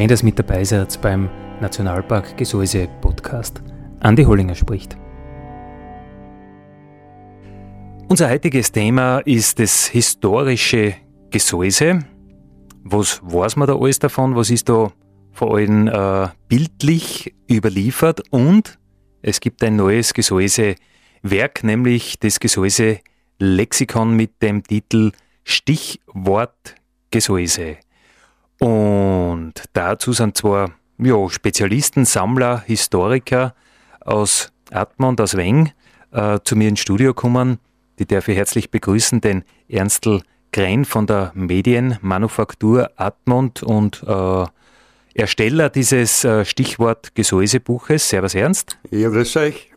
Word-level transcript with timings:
Schön, 0.00 0.08
dass 0.08 0.22
mit 0.22 0.38
dabei 0.38 0.64
seid 0.64 0.98
beim 1.02 1.28
Nationalpark 1.60 2.34
Gesäuse 2.38 2.88
Podcast. 3.02 3.62
Andi 4.00 4.24
Hollinger 4.24 4.54
spricht. 4.54 4.96
Unser 8.08 8.30
heutiges 8.30 8.72
Thema 8.72 9.18
ist 9.18 9.58
das 9.58 9.88
historische 9.88 10.94
Gesäuse. 11.28 11.98
Was 12.82 13.20
weiß 13.22 13.56
man 13.56 13.68
da 13.68 13.76
alles 13.76 13.98
davon? 13.98 14.36
Was 14.36 14.48
ist 14.48 14.70
da 14.70 14.90
vor 15.32 15.54
allem 15.54 15.86
äh, 15.88 16.28
bildlich 16.48 17.34
überliefert? 17.46 18.22
Und 18.30 18.78
es 19.20 19.38
gibt 19.38 19.62
ein 19.62 19.76
neues 19.76 20.14
Gesäusewerk, 20.14 21.62
nämlich 21.62 22.18
das 22.18 22.40
Gesäuse-Lexikon 22.40 24.16
mit 24.16 24.40
dem 24.40 24.62
Titel 24.62 25.12
Stichwort 25.44 26.74
Gesäuse. 27.10 27.76
Und 28.60 29.54
dazu 29.72 30.12
sind 30.12 30.36
zwar 30.36 30.72
ja, 30.98 31.28
Spezialisten, 31.30 32.04
Sammler, 32.04 32.62
Historiker 32.66 33.54
aus 34.00 34.52
Atma 34.70 35.08
und 35.08 35.20
aus 35.20 35.36
Weng 35.36 35.72
äh, 36.12 36.38
zu 36.44 36.56
mir 36.56 36.68
ins 36.68 36.80
Studio 36.80 37.14
gekommen. 37.14 37.58
Die 37.98 38.06
darf 38.06 38.28
ich 38.28 38.36
herzlich 38.36 38.70
begrüßen, 38.70 39.20
den 39.20 39.44
Ernstl 39.68 40.22
Grein 40.52 40.84
von 40.84 41.06
der 41.06 41.32
Medienmanufaktur 41.34 42.90
Atmund 42.96 43.62
und 43.62 44.02
äh, 44.06 44.44
Ersteller 45.14 45.70
dieses 45.70 46.24
äh, 46.24 46.44
Stichwort 46.44 47.14
Gesäusebuches. 47.14 48.08
Servus 48.08 48.34
Ernst. 48.34 48.78
Ja, 48.90 49.08
grüß 49.08 49.36
euch. 49.36 49.70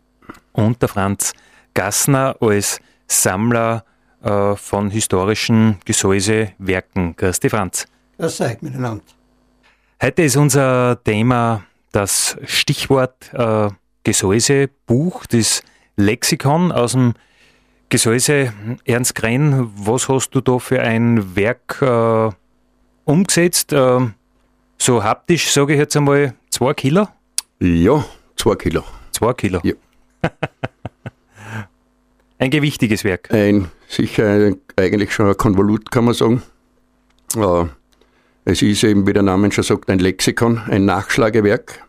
Und 0.52 0.82
der 0.82 0.88
Franz 0.88 1.32
Gassner 1.74 2.36
als 2.40 2.80
Sammler 3.06 3.84
äh, 4.22 4.56
von 4.56 4.90
historischen 4.90 5.78
Gesäusewerken. 5.84 7.16
Grüß 7.16 7.40
dich, 7.40 7.50
Franz. 7.50 7.86
Das 8.16 8.36
zeigt 8.36 8.62
miteinander. 8.62 9.04
Heute 10.00 10.22
ist 10.22 10.36
unser 10.36 11.02
Thema 11.02 11.64
das 11.92 12.36
Stichwort 12.44 13.32
äh, 13.32 13.70
Gesäusebuch, 14.04 15.26
das 15.26 15.62
Lexikon 15.96 16.72
aus 16.72 16.92
dem 16.92 17.14
Gesäuse. 17.88 18.52
Ernst 18.84 19.14
Grenn, 19.14 19.70
was 19.76 20.08
hast 20.08 20.30
du 20.30 20.40
da 20.40 20.58
für 20.58 20.80
ein 20.80 21.36
Werk 21.36 21.80
äh, 21.80 22.30
umgesetzt? 23.04 23.72
Äh, 23.72 24.00
so 24.78 25.02
haptisch, 25.02 25.50
sage 25.50 25.74
ich 25.74 25.78
jetzt 25.78 25.96
einmal, 25.96 26.34
zwei 26.50 26.74
Kilo? 26.74 27.08
Ja, 27.60 28.04
zwei 28.36 28.54
Kilo. 28.56 28.84
Zwei 29.12 29.32
Kilo? 29.32 29.60
Ja. 29.62 29.74
ein 32.38 32.50
gewichtiges 32.50 33.04
Werk? 33.04 33.32
Ein, 33.32 33.70
sicher 33.88 34.52
eigentlich 34.76 35.12
schon 35.12 35.28
ein 35.28 35.36
Konvolut, 35.36 35.90
kann 35.90 36.04
man 36.04 36.14
sagen. 36.14 36.42
Äh, 37.36 37.66
es 38.44 38.62
ist 38.62 38.84
eben, 38.84 39.06
wie 39.06 39.12
der 39.12 39.22
Name 39.22 39.50
schon 39.52 39.64
sagt, 39.64 39.88
ein 39.88 39.98
Lexikon, 39.98 40.58
ein 40.58 40.84
Nachschlagewerk. 40.84 41.82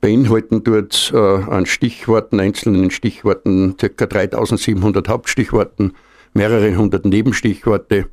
Beinhalten 0.00 0.62
dort 0.62 1.12
äh, 1.14 1.18
an 1.18 1.66
Stichworten, 1.66 2.38
einzelnen 2.38 2.90
Stichworten, 2.90 3.76
ca. 3.78 4.06
3700 4.06 5.08
Hauptstichworten, 5.08 5.94
mehrere 6.34 6.76
hundert 6.76 7.06
Nebenstichworte 7.06 8.06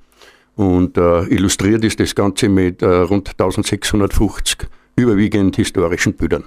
und 0.56 0.98
äh, 0.98 1.24
illustriert 1.26 1.84
ist 1.84 2.00
das 2.00 2.16
Ganze 2.16 2.50
mit 2.50 2.82
äh, 2.82 2.86
rund 2.86 3.30
1650 3.30 4.70
überwiegend 4.96 5.56
historischen 5.56 6.14
Bildern. 6.14 6.46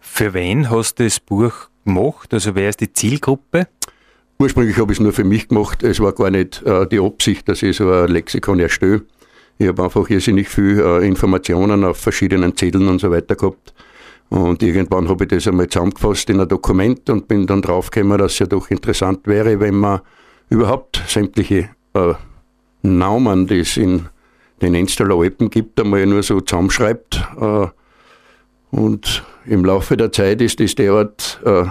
Für 0.00 0.34
wen 0.34 0.70
hast 0.70 0.98
du 0.98 1.04
das 1.04 1.20
Buch 1.20 1.52
gemacht? 1.84 2.34
Also 2.34 2.54
wer 2.54 2.70
ist 2.70 2.80
die 2.80 2.92
Zielgruppe? 2.92 3.68
Ursprünglich 4.38 4.78
habe 4.78 4.92
ich 4.92 4.98
es 4.98 5.02
nur 5.02 5.12
für 5.12 5.24
mich 5.24 5.48
gemacht. 5.48 5.82
Es 5.82 6.00
war 6.00 6.12
gar 6.12 6.30
nicht 6.30 6.62
äh, 6.62 6.86
die 6.86 7.00
Absicht, 7.00 7.48
dass 7.48 7.62
ich 7.62 7.76
so 7.76 7.90
ein 7.90 8.08
Lexikon 8.08 8.60
erstelle. 8.60 9.02
Ich 9.58 9.66
habe 9.66 9.82
einfach 9.82 10.08
irrsinnig 10.08 10.48
viel 10.48 10.78
äh, 10.78 11.06
Informationen 11.06 11.84
auf 11.84 11.98
verschiedenen 11.98 12.56
Zetteln 12.56 12.88
und 12.88 13.00
so 13.00 13.10
weiter 13.10 13.34
gehabt. 13.34 13.74
Und 14.28 14.62
irgendwann 14.62 15.08
habe 15.08 15.24
ich 15.24 15.28
das 15.28 15.48
einmal 15.48 15.68
zusammengefasst 15.68 16.30
in 16.30 16.40
ein 16.40 16.48
Dokument 16.48 17.08
und 17.10 17.28
bin 17.28 17.46
dann 17.46 17.62
draufgekommen, 17.62 18.18
dass 18.18 18.32
es 18.32 18.38
ja 18.40 18.46
doch 18.46 18.70
interessant 18.70 19.26
wäre, 19.26 19.58
wenn 19.58 19.74
man 19.74 20.00
überhaupt 20.48 21.02
sämtliche 21.06 21.70
äh, 21.94 22.14
Namen, 22.82 23.46
die 23.46 23.60
es 23.60 23.76
in 23.76 24.08
den 24.62 24.74
Enstaler 24.74 25.16
Alpen 25.16 25.50
gibt, 25.50 25.80
einmal 25.80 26.06
nur 26.06 26.22
so 26.22 26.40
zusammenschreibt. 26.40 27.24
Äh, 27.40 27.66
und 28.70 29.24
im 29.46 29.64
Laufe 29.64 29.96
der 29.96 30.12
Zeit 30.12 30.42
ist 30.42 30.60
das 30.60 30.74
derart 30.74 31.40
äh, 31.44 31.64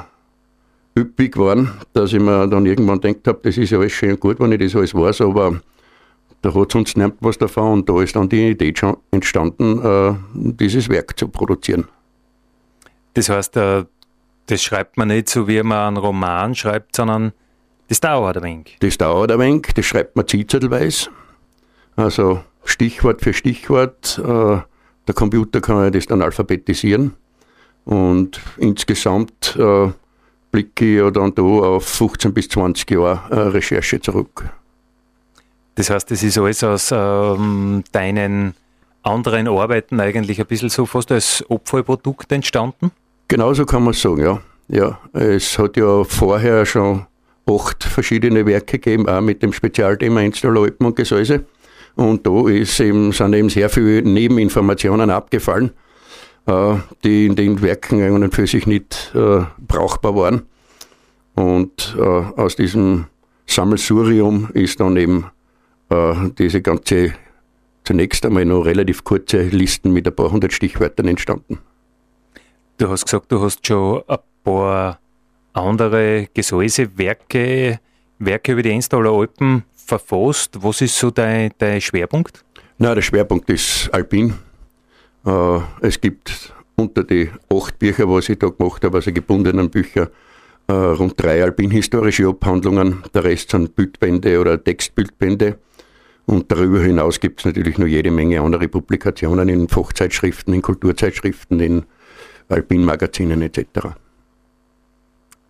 üppig 0.97 1.33
geworden, 1.33 1.71
dass 1.93 2.11
ich 2.11 2.19
mir 2.19 2.47
dann 2.47 2.65
irgendwann 2.65 2.99
gedacht 2.99 3.27
habe, 3.27 3.39
das 3.43 3.57
ist 3.57 3.69
ja 3.69 3.79
alles 3.79 3.91
schön 3.91 4.11
und 4.11 4.19
gut, 4.19 4.39
wenn 4.39 4.51
ich 4.51 4.59
das 4.59 4.75
alles 4.75 4.95
weiß, 4.95 5.21
aber 5.21 5.59
da 6.47 6.53
hat 6.53 6.71
sonst 6.71 6.95
niemand 6.95 7.15
was 7.19 7.37
davon 7.37 7.73
und 7.73 7.89
da 7.89 8.01
ist 8.01 8.15
dann 8.15 8.29
die 8.29 8.51
Idee 8.51 8.73
entstanden, 9.11 9.81
äh, 9.83 10.15
dieses 10.33 10.87
Werk 10.87 11.17
zu 11.19 11.27
produzieren. 11.27 11.87
Das 13.15 13.29
heißt, 13.29 13.57
äh, 13.57 13.85
das 14.45 14.63
schreibt 14.63 14.95
man 14.95 15.09
nicht 15.09 15.27
so, 15.27 15.47
wie 15.47 15.61
man 15.61 15.87
einen 15.89 15.97
Roman 15.97 16.55
schreibt, 16.55 16.95
sondern 16.95 17.33
das 17.89 17.99
dauert 17.99 18.37
ein 18.37 18.43
wenig. 18.43 18.77
Das 18.79 18.97
dauert 18.97 19.31
ein 19.31 19.39
wenig, 19.39 19.73
das 19.75 19.85
schreibt 19.85 20.15
man 20.15 20.25
zielzettelweise. 20.25 21.09
Also 21.97 22.43
Stichwort 22.63 23.21
für 23.21 23.33
Stichwort. 23.33 24.17
Äh, 24.23 24.61
der 25.07 25.15
Computer 25.15 25.59
kann 25.59 25.83
ja 25.83 25.89
das 25.89 26.05
dann 26.05 26.21
alphabetisieren. 26.21 27.13
Und 27.85 28.41
insgesamt 28.57 29.57
blicke 30.51 30.85
ich 30.85 30.97
ja 30.97 31.09
dann 31.09 31.33
da 31.33 31.41
auf 31.41 31.85
15 31.85 32.33
bis 32.33 32.49
20 32.49 32.91
Jahre 32.91 33.53
Recherche 33.53 34.01
zurück. 34.01 34.43
Das 35.77 35.91
heißt, 35.91 36.09
das 36.09 36.23
ist 36.23 36.39
alles 36.39 36.63
aus 36.63 36.89
ähm, 36.91 37.83
deinen 37.91 38.55
anderen 39.03 39.47
Arbeiten 39.47 39.99
eigentlich 39.99 40.39
ein 40.39 40.47
bisschen 40.47 40.69
so 40.69 40.87
fast 40.87 41.11
als 41.11 41.45
Abfallprodukt 41.49 42.31
entstanden? 42.31 42.91
Genauso 43.27 43.63
kann 43.65 43.83
man 43.83 43.93
sagen, 43.93 44.21
ja. 44.21 44.41
ja. 44.69 44.99
Es 45.13 45.57
hat 45.59 45.77
ja 45.77 46.03
vorher 46.03 46.65
schon 46.65 47.05
acht 47.45 47.83
verschiedene 47.83 48.45
Werke 48.47 48.79
gegeben, 48.79 49.07
auch 49.07 49.21
mit 49.21 49.43
dem 49.43 49.53
Spezialthema 49.53 50.21
Installalpen 50.21 50.87
und 50.87 50.95
Gesäuse. 50.95 51.45
Und 51.95 52.25
da 52.25 52.49
ist 52.49 52.79
eben, 52.79 53.11
sind 53.11 53.33
eben 53.35 53.49
sehr 53.49 53.69
viele 53.69 54.01
Nebeninformationen 54.01 55.11
abgefallen, 55.11 55.71
äh, 56.47 56.75
die 57.03 57.27
in 57.27 57.35
den 57.35 57.61
Werken 57.61 58.01
eigentlich 58.01 58.33
für 58.33 58.47
sich 58.47 58.65
nicht 58.65 59.11
äh, 59.13 59.41
brauchbar 59.59 60.15
waren. 60.15 60.41
Und 61.35 61.95
äh, 61.99 62.01
aus 62.01 62.55
diesem 62.55 63.05
Sammelsurium 63.45 64.49
ist 64.53 64.79
dann 64.79 64.97
eben 64.97 65.27
diese 66.37 66.61
ganze 66.61 67.13
zunächst 67.83 68.25
einmal 68.25 68.45
noch 68.45 68.63
relativ 68.63 69.03
kurze 69.03 69.43
Listen 69.43 69.93
mit 69.93 70.07
ein 70.07 70.15
paar 70.15 70.31
hundert 70.31 70.51
Stichwörtern 70.53 71.07
entstanden. 71.07 71.59
Du 72.77 72.89
hast 72.89 73.05
gesagt, 73.05 73.31
du 73.31 73.41
hast 73.41 73.65
schon 73.65 74.03
ein 74.07 74.17
paar 74.43 74.99
andere 75.53 76.27
Gesäusewerke 76.33 77.79
Werke 78.19 78.51
über 78.51 78.63
die 78.63 78.71
Enstaler 78.71 79.11
Alpen 79.11 79.63
verfasst. 79.75 80.57
Was 80.61 80.81
ist 80.81 80.97
so 80.97 81.11
dein, 81.11 81.51
dein 81.57 81.79
Schwerpunkt? 81.79 82.43
Na, 82.77 82.93
der 82.93 83.01
Schwerpunkt 83.01 83.49
ist 83.49 83.89
Alpin. 83.93 84.33
Äh, 85.25 85.59
es 85.81 86.01
gibt 86.01 86.53
unter 86.75 87.03
die 87.03 87.29
acht 87.53 87.79
Bücher, 87.79 88.09
was 88.09 88.29
ich 88.29 88.39
da 88.39 88.49
gemacht 88.49 88.83
habe, 88.83 88.97
also 88.97 89.11
gebundenen 89.11 89.69
Bücher, 89.69 90.09
äh, 90.67 90.73
rund 90.73 91.13
drei 91.21 91.43
alpinhistorische 91.43 92.27
Abhandlungen. 92.27 93.03
Der 93.13 93.23
Rest 93.23 93.51
sind 93.51 93.75
Bildbände 93.75 94.39
oder 94.39 94.63
Textbildbände. 94.63 95.57
Und 96.27 96.51
darüber 96.51 96.81
hinaus 96.81 97.19
gibt 97.19 97.39
es 97.39 97.45
natürlich 97.45 97.77
noch 97.77 97.87
jede 97.87 98.11
Menge 98.11 98.41
andere 98.41 98.67
Publikationen 98.67 99.47
in 99.47 99.69
Fachzeitschriften, 99.69 100.53
in 100.53 100.61
Kulturzeitschriften, 100.61 101.59
in 101.61 101.85
Alpin-Magazinen 102.49 103.41
etc. 103.41 103.65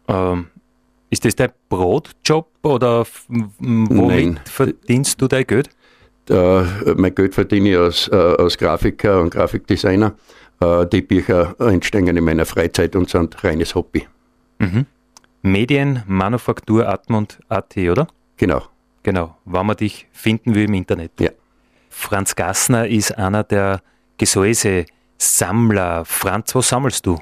Ähm, 0.07 0.47
ist 1.09 1.25
das 1.25 1.35
dein 1.35 1.49
Brotjob 1.67 2.47
oder 2.61 3.05
womit 3.27 3.91
Nein. 3.91 4.39
verdienst 4.45 5.19
du 5.19 5.27
dein 5.27 5.47
Geld? 5.47 5.69
Äh, 6.29 6.63
mein 6.95 7.15
Geld 7.15 7.33
verdiene 7.33 7.69
ich 7.69 7.77
als, 7.77 8.07
äh, 8.09 8.15
als 8.15 8.57
Grafiker 8.57 9.21
und 9.21 9.31
Grafikdesigner. 9.31 10.13
äh, 10.59 10.85
die 10.85 11.01
Bücher 11.01 11.55
entstehen 11.59 12.07
in 12.15 12.23
meiner 12.23 12.45
Freizeit 12.45 12.95
und 12.95 13.09
sind 13.09 13.43
reines 13.43 13.75
Hobby. 13.75 14.07
Mhm. 14.59 14.85
Medien, 15.41 16.03
Manufaktur, 16.07 16.87
Atmund, 16.87 17.39
AT, 17.47 17.77
oder? 17.77 18.07
Genau. 18.37 18.63
Genau, 19.07 19.37
wenn 19.45 19.65
man 19.65 19.77
dich 19.77 20.05
finden 20.11 20.53
will 20.53 20.65
im 20.65 20.73
Internet. 20.73 21.11
Ja. 21.21 21.29
Franz 21.89 22.35
Gassner 22.35 22.89
ist 22.89 23.17
einer 23.17 23.45
der 23.45 23.81
Gesäuse-Sammler. 24.17 26.03
Franz, 26.03 26.53
was 26.53 26.67
sammelst 26.67 27.05
du? 27.05 27.17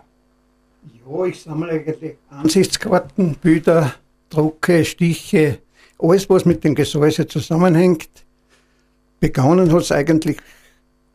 Ja, 1.08 1.26
ich 1.26 1.44
sammle 1.44 1.70
eigentlich 1.70 2.16
Ansichtskarten, 2.32 3.36
Bilder, 3.36 3.94
Drucke, 4.32 4.84
Stiche, 4.84 5.60
alles, 6.00 6.28
was 6.28 6.46
mit 6.46 6.64
dem 6.64 6.74
Gesäuse 6.74 7.28
zusammenhängt. 7.28 8.10
Begonnen 9.20 9.72
hat 9.72 9.82
es 9.84 9.92
eigentlich 9.92 10.38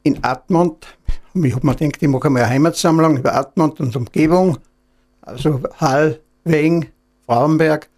in 0.05 0.23
Atmund. 0.23 0.87
Ich 1.35 1.53
habe 1.53 1.67
mir 1.67 1.75
gedacht, 1.75 2.01
ich 2.01 2.09
mache 2.09 2.29
einmal 2.29 2.43
eine 2.43 2.53
Heimatsammlung 2.53 3.17
über 3.17 3.35
Atmund 3.35 3.81
und 3.81 3.97
Umgebung. 3.97 4.57
Also 5.23 5.63
Hall, 5.79 6.21
Weng, 6.45 6.87
Frauenberg. 7.27 7.91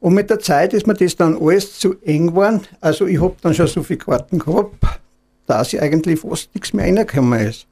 Und 0.00 0.14
mit 0.14 0.30
der 0.30 0.38
Zeit 0.38 0.72
ist 0.72 0.86
mir 0.86 0.94
das 0.94 1.14
dann 1.14 1.36
alles 1.38 1.78
zu 1.78 1.94
eng 2.02 2.28
geworden. 2.28 2.62
Also 2.80 3.06
ich 3.06 3.20
habe 3.20 3.36
dann 3.42 3.54
schon 3.54 3.66
so 3.66 3.82
viele 3.82 3.98
Karten 3.98 4.38
gehabt, 4.38 4.74
dass 5.46 5.72
ich 5.72 5.80
eigentlich 5.80 6.20
fast 6.20 6.54
nichts 6.54 6.72
mehr 6.72 6.86
reingekommen 6.86 7.46
ist. 7.46 7.66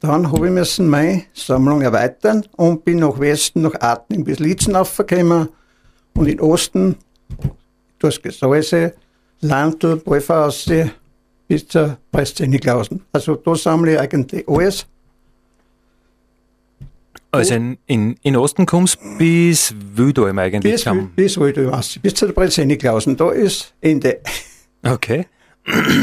Dann 0.00 0.30
habe 0.30 0.46
ich 0.46 0.52
müssen 0.52 0.88
meine 0.88 1.24
Sammlung 1.32 1.80
erweitern 1.80 2.46
und 2.56 2.84
bin 2.84 2.98
nach 2.98 3.18
Westen, 3.18 3.62
nach 3.62 3.74
Atning 3.80 4.22
bis 4.22 4.38
Lietzen 4.38 4.76
aufgekommen 4.76 5.48
und 6.14 6.28
in 6.28 6.40
Osten 6.40 6.96
das 7.98 8.20
Gesäuse, 8.20 8.94
Landl, 9.40 9.96
Ballverhausse 9.96 10.90
bis 11.48 11.66
zur 11.66 11.96
Presse 12.12 12.46
Niklausen. 12.46 13.02
Also 13.12 13.34
da 13.34 13.54
sammle 13.54 13.94
ich 13.94 14.00
eigentlich 14.00 14.48
alles. 14.48 14.86
Also 17.34 17.54
in, 17.54 17.78
in, 17.86 18.16
in 18.22 18.36
Osten 18.36 18.64
kommst 18.66 18.98
bis 19.18 19.74
Wildalm 19.94 20.38
eigentlich. 20.38 20.84
Bis, 20.84 20.88
bis 21.16 21.38
Wildalm, 21.38 21.80
bis 22.02 22.14
zur 22.14 22.32
Presse 22.32 22.64
Niklausen. 22.64 23.16
Da 23.16 23.30
ist 23.30 23.74
Ende. 23.80 24.20
Okay. 24.86 25.24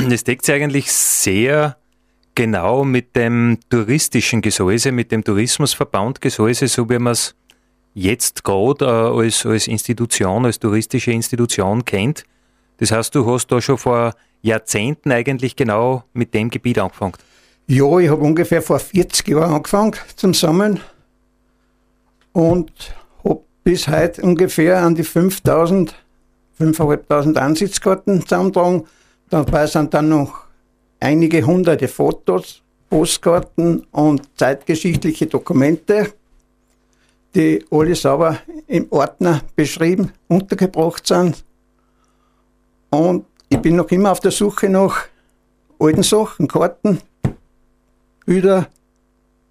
Das 0.10 0.24
deckt 0.24 0.44
sich 0.44 0.56
eigentlich 0.56 0.92
sehr 0.92 1.78
genau 2.34 2.84
mit 2.84 3.16
dem 3.16 3.60
touristischen 3.70 4.42
Gesäuse, 4.42 4.92
mit 4.92 5.12
dem 5.12 5.24
Tourismusverband 5.24 6.20
Gesäuse, 6.20 6.68
so 6.68 6.90
wie 6.90 6.98
man 6.98 7.14
es 7.14 7.36
jetzt 7.94 8.44
gerade 8.44 8.86
äh, 8.86 8.88
als, 8.88 9.46
als 9.46 9.68
Institution, 9.68 10.46
als 10.46 10.58
touristische 10.58 11.12
Institution 11.12 11.86
kennt. 11.86 12.24
Das 12.78 12.92
heißt, 12.92 13.14
du 13.14 13.32
hast 13.32 13.48
da 13.48 13.62
schon 13.62 13.78
vor 13.78 14.16
Jahrzehnten 14.42 15.12
eigentlich 15.12 15.56
genau 15.56 16.04
mit 16.14 16.34
dem 16.34 16.50
Gebiet 16.50 16.80
angefangen. 16.80 17.14
Ja, 17.68 18.00
ich 18.00 18.10
habe 18.10 18.22
ungefähr 18.24 18.64
vor 18.64 18.80
40 18.80 19.28
Jahren 19.28 19.54
angefangen 19.54 19.96
zum 20.16 20.34
Sammeln 20.34 20.80
und 22.34 22.72
habe 23.24 23.42
bis 23.64 23.88
heute 23.88 24.22
ungefähr 24.22 24.82
an 24.82 24.96
die 24.96 25.04
5000, 25.04 25.94
5500 26.54 27.38
Ansitzkarten 27.38 28.22
zusammentragen. 28.22 28.86
Dabei 29.30 29.68
sind 29.68 29.94
dann 29.94 30.10
noch 30.10 30.46
einige 31.00 31.46
hunderte 31.46 31.88
Fotos, 31.88 32.62
Postkarten 32.90 33.86
und 33.92 34.30
zeitgeschichtliche 34.38 35.26
Dokumente, 35.26 36.14
die 37.34 37.64
alle 37.72 37.96
sauber 37.96 38.40
im 38.68 38.88
Ordner 38.90 39.42
beschrieben, 39.56 40.12
untergebracht 40.28 41.08
sind. 41.08 41.44
Und 42.90 43.26
ich 43.50 43.60
bin 43.60 43.78
noch 43.78 43.90
immer 43.92 44.12
auf 44.12 44.20
der 44.20 44.32
Suche 44.32 44.68
nach 44.68 45.06
alten 45.80 46.04
Sachen, 46.04 46.48
Karten, 46.48 47.00
Bilder. 48.26 48.68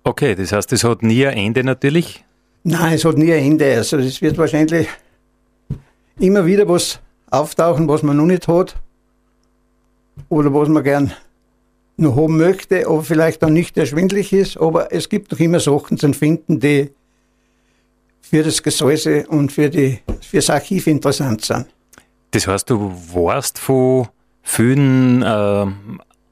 Okay, 0.04 0.34
das 0.34 0.52
heißt, 0.52 0.72
es 0.72 0.84
hat 0.84 1.02
nie 1.02 1.26
ein 1.26 1.36
Ende 1.36 1.64
natürlich? 1.64 2.24
Nein, 2.62 2.94
es 2.94 3.04
hat 3.04 3.16
nie 3.16 3.32
ein 3.32 3.52
Ende. 3.52 3.76
Also 3.76 3.98
es 3.98 4.20
wird 4.20 4.36
wahrscheinlich 4.38 4.88
immer 6.18 6.44
wieder 6.44 6.68
was 6.68 7.00
auftauchen, 7.30 7.88
was 7.88 8.02
man 8.02 8.16
noch 8.16 8.26
nicht 8.26 8.48
hat. 8.48 8.76
Oder 10.28 10.52
was 10.52 10.68
man 10.68 10.84
gern 10.84 11.12
noch 11.96 12.16
haben 12.16 12.36
möchte, 12.36 12.86
aber 12.86 13.02
vielleicht 13.02 13.42
auch 13.44 13.50
nicht 13.50 13.76
erschwindlich 13.76 14.32
ist. 14.32 14.58
Aber 14.58 14.92
es 14.92 15.08
gibt 15.08 15.32
noch 15.32 15.40
immer 15.40 15.60
Sachen 15.60 15.98
zu 15.98 16.12
finden, 16.12 16.60
die 16.60 16.90
für 18.20 18.42
das 18.42 18.62
Gesäuse 18.62 19.26
und 19.26 19.52
für, 19.52 19.70
die, 19.70 20.00
für 20.20 20.36
das 20.36 20.50
Archiv 20.50 20.86
interessant 20.86 21.44
sind. 21.44 21.66
Das 22.30 22.46
heißt, 22.46 22.70
du 22.70 22.92
warst 23.12 23.58
von 23.58 24.08
vielen 24.42 25.22
äh, 25.22 25.66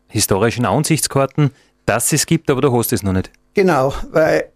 historischen 0.09 0.65
Ansichtskarten, 0.65 1.51
dass 1.87 2.13
es 2.13 2.27
gibt, 2.27 2.51
aber 2.51 2.61
du 2.61 2.73
hast 2.77 2.93
es 2.93 3.03
noch 3.03 3.13
nicht. 3.13 3.31
Genau, 3.55 3.93
weil 4.13 4.51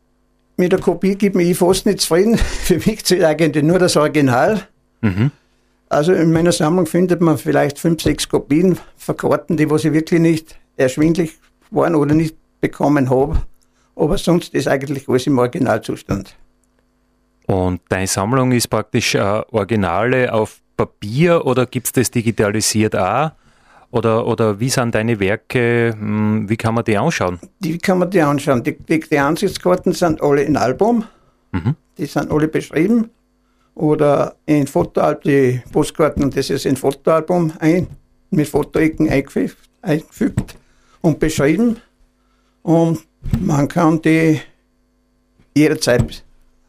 mit 0.62 0.70
der 0.70 0.78
Kopie 0.78 1.16
gibt 1.16 1.34
mich 1.34 1.58
fast 1.58 1.86
nicht 1.86 2.00
zufrieden. 2.00 2.38
Für 2.64 2.76
mich 2.76 3.04
zählt 3.04 3.24
eigentlich 3.24 3.64
nur 3.64 3.80
das 3.80 3.96
Original. 3.96 4.62
Mhm. 5.00 5.32
Also 5.88 6.12
in 6.12 6.32
meiner 6.32 6.52
Sammlung 6.52 6.86
findet 6.86 7.20
man 7.20 7.36
vielleicht 7.36 7.80
fünf, 7.80 8.00
sechs 8.00 8.28
Kopien 8.28 8.78
von 8.96 9.16
Karten, 9.16 9.56
die 9.56 9.68
was 9.68 9.84
ich 9.84 9.92
wirklich 9.92 10.20
nicht 10.20 10.56
erschwindlich 10.76 11.32
waren 11.70 11.96
oder 11.96 12.14
nicht 12.14 12.36
bekommen 12.60 13.10
habe. 13.10 13.42
Aber 13.96 14.16
sonst 14.18 14.54
ist 14.54 14.68
eigentlich 14.68 15.08
alles 15.08 15.26
im 15.26 15.36
Originalzustand. 15.38 16.36
Und 17.46 17.80
deine 17.88 18.06
Sammlung 18.06 18.52
ist 18.52 18.68
praktisch 18.68 19.16
äh, 19.16 19.42
Originale 19.50 20.32
auf 20.32 20.60
Papier 20.76 21.44
oder 21.44 21.66
gibt 21.66 21.88
es 21.88 21.92
das 21.92 22.10
digitalisiert 22.10 22.94
auch? 22.94 23.32
Oder, 23.92 24.26
oder 24.26 24.58
wie 24.58 24.70
sind 24.70 24.94
deine 24.94 25.20
Werke, 25.20 25.94
hm, 25.96 26.48
wie 26.48 26.56
kann 26.56 26.74
man 26.74 26.82
die 26.82 26.96
anschauen? 26.96 27.38
Die 27.60 27.76
kann 27.76 27.98
man 27.98 28.10
die 28.10 28.22
anschauen. 28.22 28.62
Die, 28.62 28.74
die, 28.74 29.00
die 29.00 29.18
Ansichtskarten 29.18 29.92
sind 29.92 30.22
alle 30.22 30.42
in 30.42 30.56
Album, 30.56 31.04
mhm. 31.52 31.76
die 31.98 32.06
sind 32.06 32.30
alle 32.30 32.48
beschrieben. 32.48 33.10
Oder 33.74 34.34
in 34.46 34.66
Fotoalbum, 34.66 35.22
die 35.24 35.62
Postkarten, 35.72 36.30
das 36.30 36.48
ist 36.48 36.64
in 36.64 36.76
Fotoalbum 36.76 37.52
ein, 37.58 37.86
mit 38.30 38.48
Fotoecken 38.48 39.10
eingefügt, 39.10 39.58
eingefügt 39.82 40.56
und 41.02 41.20
beschrieben. 41.20 41.76
Und 42.62 43.00
man 43.40 43.68
kann 43.68 44.00
die 44.00 44.40
jederzeit 45.54 46.24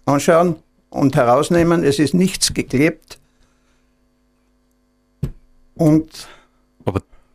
anschauen 0.05 0.57
und 0.89 1.15
herausnehmen. 1.15 1.86
Es 1.86 2.00
ist 2.00 2.13
nichts 2.13 2.53
geklebt. 2.53 3.17
Und 5.75 6.27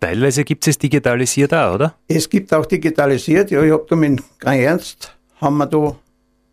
teilweise 0.01 0.45
gibt 0.45 0.67
es 0.67 0.79
digitalisiert 0.79 1.53
auch, 1.55 1.75
oder? 1.75 1.95
Es 2.07 2.29
gibt 2.29 2.53
auch 2.53 2.67
digitalisiert. 2.67 3.51
Ja, 3.51 3.63
ich 3.63 3.73
habe 3.73 3.87
da 3.89 3.97
mit 3.97 4.23
Grand 4.39 4.61
Ernst, 4.61 5.17
haben 5.41 5.57
wir 5.59 5.67
da 5.67 5.97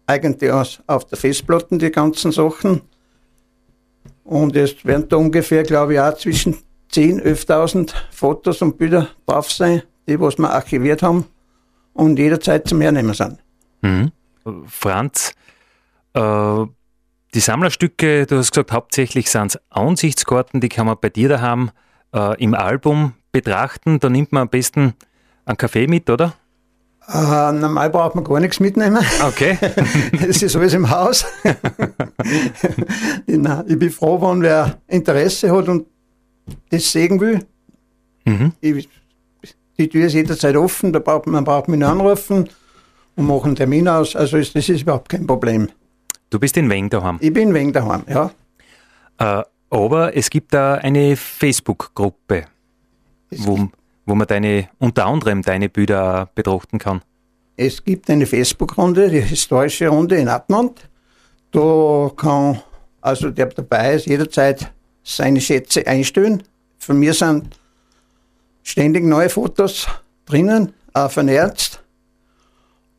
eigentlich 0.07 0.51
auf 0.87 1.05
der 1.05 1.17
Festplatte 1.17 1.77
die 1.77 1.91
ganzen 1.91 2.31
Sachen. 2.31 2.81
Und 4.23 4.55
es 4.55 4.83
werden 4.85 5.07
da 5.09 5.17
ungefähr, 5.17 5.63
glaube 5.63 5.93
ich, 5.93 5.99
auch 5.99 6.15
zwischen 6.17 6.55
10.000, 6.91 7.23
11.000 7.23 7.93
Fotos 8.11 8.61
und 8.61 8.77
Bilder 8.77 9.09
drauf 9.25 9.51
sein, 9.51 9.83
die 10.07 10.19
was 10.19 10.37
wir 10.37 10.51
archiviert 10.51 11.03
haben 11.03 11.25
und 11.93 12.17
jederzeit 12.17 12.67
zum 12.67 12.81
Hernehmen 12.81 13.13
sind. 13.13 13.39
Mhm. 13.81 14.11
Franz, 14.67 15.33
äh, 16.13 16.65
die 17.33 17.39
Sammlerstücke, 17.39 18.25
du 18.25 18.37
hast 18.37 18.51
gesagt, 18.51 18.71
hauptsächlich 18.71 19.29
sind 19.29 19.55
es 19.55 19.61
Ansichtskarten, 19.69 20.61
die 20.61 20.69
kann 20.69 20.85
man 20.85 20.97
bei 20.99 21.09
dir 21.09 21.29
daheim 21.29 21.71
äh, 22.13 22.41
im 22.41 22.53
Album 22.53 23.13
betrachten. 23.35 23.99
Da 23.99 24.09
nimmt 24.09 24.31
man 24.31 24.43
am 24.43 24.49
besten 24.49 24.93
einen 25.43 25.57
Kaffee 25.57 25.87
mit, 25.87 26.09
oder? 26.09 26.35
Uh, 27.07 27.51
normal 27.51 27.89
braucht 27.89 28.15
man 28.15 28.23
gar 28.23 28.39
nichts 28.39 28.59
mitnehmen. 28.61 29.05
Okay. 29.27 29.57
Es 30.27 30.41
ist 30.41 30.55
alles 30.55 30.73
im 30.73 30.89
Haus. 30.89 31.25
ich 33.27 33.79
bin 33.79 33.91
froh, 33.91 34.19
wenn 34.21 34.41
wer 34.41 34.79
Interesse 34.87 35.51
hat 35.51 35.67
und 35.67 35.85
das 36.69 36.91
sehen 36.91 37.19
will. 37.19 37.45
Mhm. 38.23 38.53
Ich, 38.61 38.89
die 39.77 39.89
Tür 39.89 40.07
ist 40.07 40.13
jederzeit 40.13 40.55
offen, 40.55 40.93
da 40.93 40.99
braucht, 40.99 41.27
man 41.27 41.43
braucht 41.43 41.67
mich 41.67 41.79
nur 41.79 41.89
anrufen 41.89 42.49
und 43.17 43.27
machen 43.27 43.47
einen 43.47 43.55
Termin 43.57 43.87
aus. 43.87 44.15
Also 44.15 44.37
ist, 44.37 44.55
das 44.55 44.69
ist 44.69 44.81
überhaupt 44.81 45.09
kein 45.09 45.27
Problem. 45.27 45.67
Du 46.29 46.39
bist 46.39 46.57
in 46.57 46.69
Weng 46.69 46.89
daheim? 46.89 47.17
Ich 47.19 47.33
bin 47.33 47.49
in 47.49 47.53
Weng 47.53 47.73
daheim, 47.73 48.03
ja. 48.07 48.31
Äh, 49.19 49.43
aber 49.69 50.15
es 50.15 50.29
gibt 50.29 50.53
da 50.53 50.75
eine 50.75 51.15
Facebook-Gruppe, 51.15 52.45
wo, 53.31 53.69
wo 54.05 54.15
man 54.15 54.27
deine, 54.27 54.69
unter 54.79 55.05
anderem 55.05 55.41
deine 55.41 55.69
Bilder 55.69 56.29
betrachten 56.35 56.79
kann. 56.79 57.01
Es 57.57 57.83
gibt 57.83 58.09
eine 58.09 58.25
Facebook-Runde, 58.25 59.09
die 59.09 59.21
historische 59.21 59.87
Runde 59.87 60.17
in 60.17 60.27
Admont. 60.27 60.89
Da 61.51 62.11
kann, 62.15 62.61
also 63.01 63.31
der 63.31 63.47
dabei 63.47 63.95
ist, 63.95 64.07
jederzeit 64.07 64.71
seine 65.03 65.39
Schätze 65.39 65.87
einstellen. 65.87 66.43
Von 66.79 66.99
mir 66.99 67.13
sind 67.13 67.57
ständig 68.63 69.05
neue 69.05 69.29
Fotos 69.29 69.87
drinnen, 70.25 70.73
auch 70.93 71.11
von 71.11 71.29
Ernst. 71.29 71.81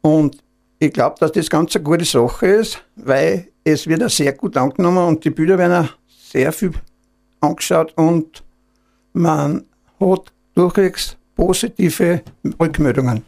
Und 0.01 0.39
ich 0.79 0.93
glaube, 0.93 1.17
dass 1.19 1.33
das 1.33 1.51
ganz 1.51 1.75
eine 1.75 1.85
gute 1.85 2.05
Sache 2.05 2.47
ist, 2.47 2.83
weil 2.95 3.49
es 3.65 3.87
wird 3.87 4.03
auch 4.03 4.11
sehr 4.11 4.33
gut 4.33 4.57
angenommen 4.57 5.07
und 5.07 5.25
die 5.25 5.31
Bilder 5.31 5.59
werden 5.59 5.87
auch 5.87 5.93
sehr 6.09 6.53
viel 6.53 6.73
angeschaut 7.41 7.93
und 7.97 8.43
man 9.13 9.65
hat 10.01 10.33
durchwegs 10.55 11.17
positive 11.35 12.23
Rückmeldungen. 12.61 13.23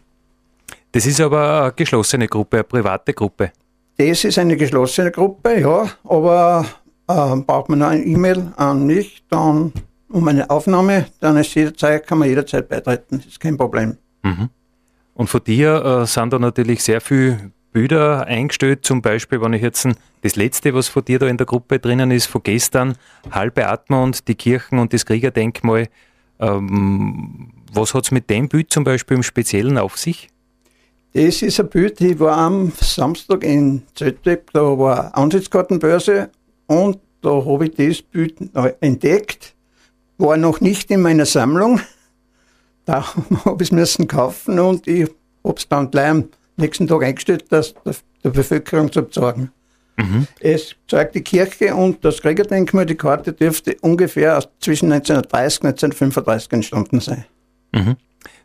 Das 0.92 1.06
ist 1.06 1.20
aber 1.20 1.62
eine 1.62 1.72
geschlossene 1.72 2.26
Gruppe, 2.26 2.58
eine 2.58 2.64
private 2.64 3.12
Gruppe. 3.12 3.52
Das 3.96 4.24
ist 4.24 4.38
eine 4.38 4.56
geschlossene 4.56 5.10
Gruppe, 5.10 5.60
ja, 5.60 5.88
aber 6.04 6.64
äh, 7.08 7.36
braucht 7.36 7.68
man 7.68 7.80
noch 7.80 7.88
ein 7.88 8.06
E-Mail 8.06 8.52
an 8.56 8.86
mich, 8.86 9.24
dann 9.28 9.72
um 10.08 10.26
eine 10.26 10.48
Aufnahme, 10.48 11.06
dann 11.20 11.36
ist 11.36 11.54
jederzeit, 11.54 12.06
kann 12.06 12.18
man 12.18 12.28
jederzeit 12.28 12.68
beitreten, 12.68 13.18
das 13.18 13.26
ist 13.26 13.40
kein 13.40 13.56
Problem. 13.56 13.98
Mhm. 14.22 14.48
Und 15.14 15.28
von 15.28 15.42
dir 15.42 15.84
äh, 15.84 16.06
sind 16.06 16.32
da 16.32 16.38
natürlich 16.38 16.82
sehr 16.82 17.00
viele 17.00 17.50
Bilder 17.72 18.26
eingestellt, 18.26 18.84
zum 18.84 19.02
Beispiel, 19.02 19.40
wenn 19.42 19.52
ich 19.52 19.62
jetzt 19.62 19.86
das 20.22 20.36
letzte, 20.36 20.74
was 20.74 20.88
von 20.88 21.04
dir 21.04 21.18
da 21.18 21.26
in 21.26 21.36
der 21.36 21.46
Gruppe 21.46 21.78
drinnen 21.78 22.10
ist, 22.10 22.26
von 22.26 22.42
gestern, 22.42 22.94
Halbe 23.30 23.66
und 23.88 24.26
die 24.26 24.34
Kirchen 24.34 24.78
und 24.78 24.92
das 24.92 25.04
Kriegerdenkmal. 25.04 25.88
Ähm, 26.40 27.50
was 27.72 27.94
hat 27.94 28.04
es 28.04 28.10
mit 28.10 28.30
dem 28.30 28.48
Bild 28.48 28.72
zum 28.72 28.84
Beispiel 28.84 29.16
im 29.16 29.22
Speziellen 29.22 29.78
auf 29.78 29.96
sich? 29.96 30.28
Das 31.12 31.42
ist 31.42 31.58
ein 31.58 31.68
Bild, 31.68 32.00
ich 32.00 32.20
war 32.20 32.36
am 32.36 32.72
Samstag 32.80 33.42
in 33.42 33.82
Zeltweb, 33.94 34.50
da 34.52 34.60
war 34.78 35.16
Ansichtskartenbörse 35.16 36.30
und 36.66 36.98
da 37.22 37.30
habe 37.30 37.66
ich 37.66 37.74
das 37.74 38.02
Bild 38.02 38.36
entdeckt. 38.80 39.54
War 40.18 40.36
noch 40.36 40.60
nicht 40.60 40.90
in 40.90 41.02
meiner 41.02 41.26
Sammlung. 41.26 41.80
Da 42.84 43.04
habe 43.44 43.62
ich 43.62 43.68
es 43.68 43.72
müssen 43.72 44.08
kaufen 44.08 44.58
und 44.58 44.88
ich 44.88 45.10
habe 45.44 45.56
es 45.58 45.68
dann 45.68 45.90
gleich 45.90 46.08
am 46.08 46.30
nächsten 46.56 46.86
Tag 46.86 47.02
eingestellt, 47.02 47.44
das 47.50 47.74
der 48.24 48.30
Bevölkerung 48.30 48.90
zu 48.90 49.02
zeigen. 49.02 49.50
Mhm. 49.98 50.26
Es 50.38 50.76
zeigt 50.86 51.16
die 51.16 51.22
Kirche 51.22 51.74
und 51.74 52.04
das 52.04 52.22
Kriegerdenkmal, 52.22 52.86
die 52.86 52.94
Karte 52.94 53.32
dürfte 53.32 53.76
ungefähr 53.80 54.40
zwischen 54.60 54.92
1930 54.92 55.62
und 55.62 55.66
1935 55.66 56.52
entstanden 56.52 57.00
sein. 57.00 57.24
Mhm. 57.72 57.96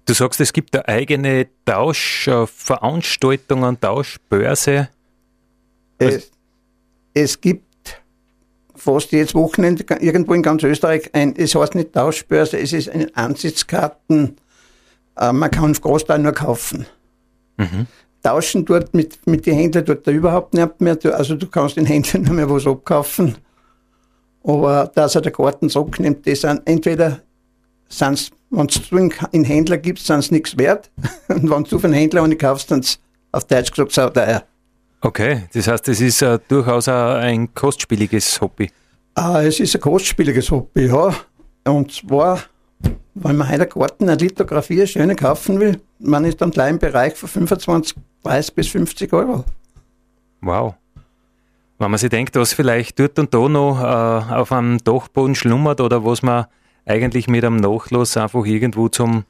Du 0.05 0.13
sagst, 0.13 0.41
es 0.41 0.51
gibt 0.51 0.75
eine 0.75 0.85
eigene 0.87 1.47
Tauschveranstaltung, 1.65 3.79
Tauschbörse. 3.79 4.89
Es, 5.99 6.31
es 7.13 7.39
gibt 7.39 8.01
fast 8.75 9.11
jedes 9.11 9.35
Wochenende 9.35 9.85
irgendwo 9.99 10.33
in 10.33 10.41
ganz 10.41 10.63
Österreich 10.63 11.11
ein, 11.13 11.35
es 11.37 11.53
heißt 11.55 11.75
nicht 11.75 11.93
Tauschbörse, 11.93 12.59
es 12.59 12.73
ist 12.73 12.89
eine 12.89 13.15
Ansitzkarten, 13.15 14.37
äh, 15.17 15.31
man 15.31 15.51
kann 15.51 15.71
Großteil 15.73 16.19
nur 16.19 16.33
kaufen. 16.33 16.85
Mhm. 17.57 17.85
Tauschen 18.23 18.65
dort 18.65 18.93
mit, 18.93 19.19
mit 19.27 19.45
den 19.45 19.55
Händlern 19.55 19.85
dort 19.85 20.07
da 20.07 20.11
überhaupt 20.11 20.53
nicht 20.53 20.81
mehr, 20.81 20.97
also 21.15 21.35
du 21.35 21.47
kannst 21.47 21.77
den 21.77 21.85
Händlern 21.85 22.23
nur 22.23 22.33
mehr 22.33 22.49
was 22.49 22.65
abkaufen. 22.65 23.35
Aber 24.43 24.91
dass 24.95 25.15
er 25.15 25.21
der 25.21 25.31
Garten 25.31 25.69
zurücknimmt, 25.69 26.25
das 26.25 26.41
sind 26.41 26.61
entweder 26.65 27.21
sind's, 27.87 28.31
wenn 28.49 28.67
du 28.89 29.09
einen 29.31 29.43
Händler 29.43 29.77
gibst, 29.77 30.07
sind 30.07 30.23
sie 30.23 30.33
nichts 30.33 30.57
wert. 30.57 30.89
Und 31.27 31.49
wenn 31.49 31.63
du 31.63 31.79
von 31.79 31.93
Händler 31.93 32.23
eine 32.23 32.35
kaufst, 32.35 32.71
dann 32.71 32.83
auf 33.31 33.45
Deutsch 33.45 33.71
gesagt 33.71 33.91
sau 33.91 34.09
teuer. 34.09 34.43
Okay, 35.01 35.43
das 35.53 35.67
heißt, 35.67 35.87
es 35.89 35.99
ist 35.99 36.21
uh, 36.21 36.37
durchaus 36.47 36.87
uh, 36.87 36.91
ein 36.91 37.53
kostspieliges 37.53 38.39
Hobby. 38.39 38.71
Ah, 39.15 39.41
es 39.41 39.59
ist 39.59 39.75
ein 39.75 39.81
kostspieliges 39.81 40.49
Hobby, 40.49 40.87
ja. 40.87 41.13
Und 41.65 41.91
zwar, 41.91 42.39
wenn 43.15 43.37
man 43.37 43.49
heute 43.49 43.67
Garten 43.67 44.09
eine 44.09 44.15
Lithografie, 44.15 44.79
eine 44.79 44.87
schöne 44.87 45.15
kaufen 45.15 45.59
will, 45.59 45.79
man 45.99 46.25
ist 46.25 46.41
dann 46.41 46.51
gleich 46.51 46.71
im 46.71 46.79
Bereich 46.79 47.15
von 47.15 47.29
25, 47.29 47.95
30 48.23 48.55
bis 48.55 48.67
50 48.69 49.13
Euro. 49.13 49.45
Wow. 50.41 50.75
Wenn 51.79 51.91
man 51.91 51.97
sich 51.97 52.09
denkt, 52.09 52.35
was 52.35 52.53
vielleicht 52.53 52.99
dort 52.99 53.19
und 53.19 53.33
da 53.33 53.49
noch 53.49 53.79
uh, 53.79 54.33
auf 54.33 54.51
einem 54.51 54.83
Dachboden 54.83 55.35
schlummert 55.35 55.81
oder 55.81 56.05
was 56.05 56.21
man 56.21 56.45
eigentlich 56.85 57.27
mit 57.27 57.43
einem 57.43 57.57
Nachlass 57.57 58.17
einfach 58.17 58.45
irgendwo 58.45 58.89
zum, 58.89 59.25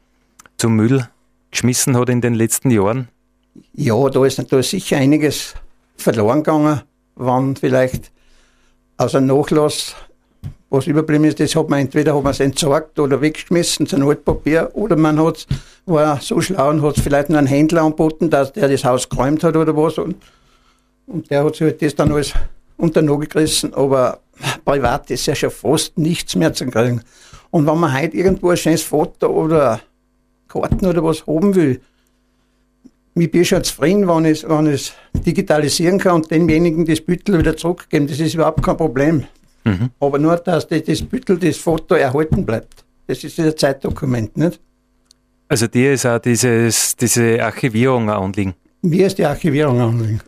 zum 0.58 0.76
Müll 0.76 1.08
geschmissen 1.52 1.98
hat 1.98 2.10
in 2.10 2.22
den 2.22 2.34
letzten 2.34 2.72
Jahren? 2.72 3.10
Ja, 3.74 4.10
da 4.10 4.26
ist, 4.26 4.40
ist 4.40 4.70
sicher 4.70 4.98
einiges 4.98 5.54
verloren 5.98 6.44
gegangen, 6.44 6.82
wann 7.16 7.56
vielleicht 7.56 8.12
aus 8.98 9.16
einem 9.16 9.28
Nachlass 9.28 9.96
was 10.74 10.88
überblieben 10.88 11.24
ist, 11.26 11.40
das 11.40 11.56
hat 11.56 11.70
man 11.70 11.82
entweder 11.82 12.16
hat 12.16 12.24
man 12.24 12.32
es 12.32 12.40
entsorgt 12.40 12.98
oder 13.00 13.22
weggeschmissen, 13.22 13.86
sein 13.86 14.02
Altpapier, 14.02 14.72
oder 14.74 14.96
man 14.96 15.24
hat 15.24 15.46
war 15.86 16.20
so 16.20 16.42
schlau 16.42 16.70
und 16.70 16.82
hat 16.82 16.98
es 16.98 17.04
vielleicht 17.04 17.30
nur 17.30 17.38
einen 17.38 17.48
Händler 17.48 17.84
angeboten, 17.84 18.30
dass 18.30 18.54
der 18.54 18.70
das 18.70 18.84
Haus 18.84 19.08
geräumt 19.08 19.44
hat 19.44 19.56
oder 19.56 19.78
was 19.78 20.00
und, 20.00 20.16
und 21.06 21.30
der 21.30 21.44
hat 21.44 21.56
sich 21.56 21.62
halt 21.62 21.82
das 21.82 21.94
dann 21.94 22.12
alles 22.12 22.34
unter 22.78 23.02
den 23.02 23.10
Nagel 23.10 23.28
gerissen, 23.28 23.74
aber 23.76 24.20
privat 24.66 25.12
ist 25.12 25.28
ja 25.28 25.36
schon 25.36 25.52
fast 25.52 25.96
nichts 25.98 26.36
mehr 26.36 26.54
zu 26.54 26.66
kriegen. 26.66 27.02
Und 27.52 27.68
wenn 27.68 27.80
man 27.80 27.94
heute 27.94 28.18
irgendwo 28.18 28.50
ein 28.50 28.58
schönes 28.58 28.82
Foto 28.82 29.28
oder 29.28 29.80
Karten 30.48 30.88
oder 30.88 31.04
was 31.04 31.28
haben 31.28 31.54
will, 31.54 31.82
ich 33.16 33.30
bin 33.30 33.46
schon 33.46 33.64
zufrieden, 33.64 34.08
wenn 34.08 34.26
ich, 34.26 34.44
es 34.44 34.94
digitalisieren 35.14 36.00
kann 36.00 36.16
und 36.16 36.32
demjenigen 36.32 36.84
das 36.84 37.00
Büttel 37.00 37.38
wieder 37.38 37.56
zurückgeben. 37.56 38.08
Das 38.08 38.20
ist 38.20 38.34
überhaupt 38.34 38.64
kein 38.64 38.76
Problem. 38.76 39.26
Mhm. 39.64 39.90
Aber 40.00 40.20
nur, 40.20 40.36
dass 40.38 40.68
das, 40.68 40.84
das 40.84 41.02
Büttel, 41.02 41.38
das 41.38 41.58
Foto 41.58 41.96
erhalten 41.96 42.46
bleibt. 42.46 42.84
Das 43.08 43.24
ist 43.24 43.40
ein 43.40 43.56
Zeitdokument, 43.56 44.36
nicht? 44.38 44.60
Also 45.48 45.68
dir 45.68 45.94
ist 45.94 46.06
auch 46.06 46.20
dieses, 46.20 46.96
diese 46.96 47.44
Archivierung 47.44 48.10
ein 48.10 48.18
Anliegen? 48.18 48.54
Mir 48.82 49.08
ist 49.08 49.18
die 49.18 49.26
Archivierung 49.26 49.80
ein 49.80 49.90
Anliegen. 49.90 50.22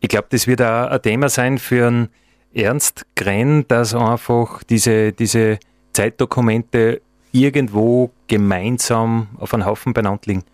Ich 0.00 0.08
glaube, 0.08 0.28
das 0.30 0.46
wird 0.46 0.62
auch 0.62 0.88
ein 0.88 1.02
Thema 1.02 1.28
sein 1.28 1.58
für 1.58 1.86
einen 1.86 2.08
Ernst 2.54 3.04
Grenn, 3.16 3.64
dass 3.68 3.94
einfach 3.94 4.62
diese, 4.62 5.12
diese 5.12 5.58
Zeitdokumente 5.92 7.00
irgendwo 7.32 8.10
gemeinsam 8.26 9.28
auf 9.38 9.52
einem 9.54 9.66
Haufen 9.66 9.92
benannt 9.92 10.26
liegen? 10.26 10.44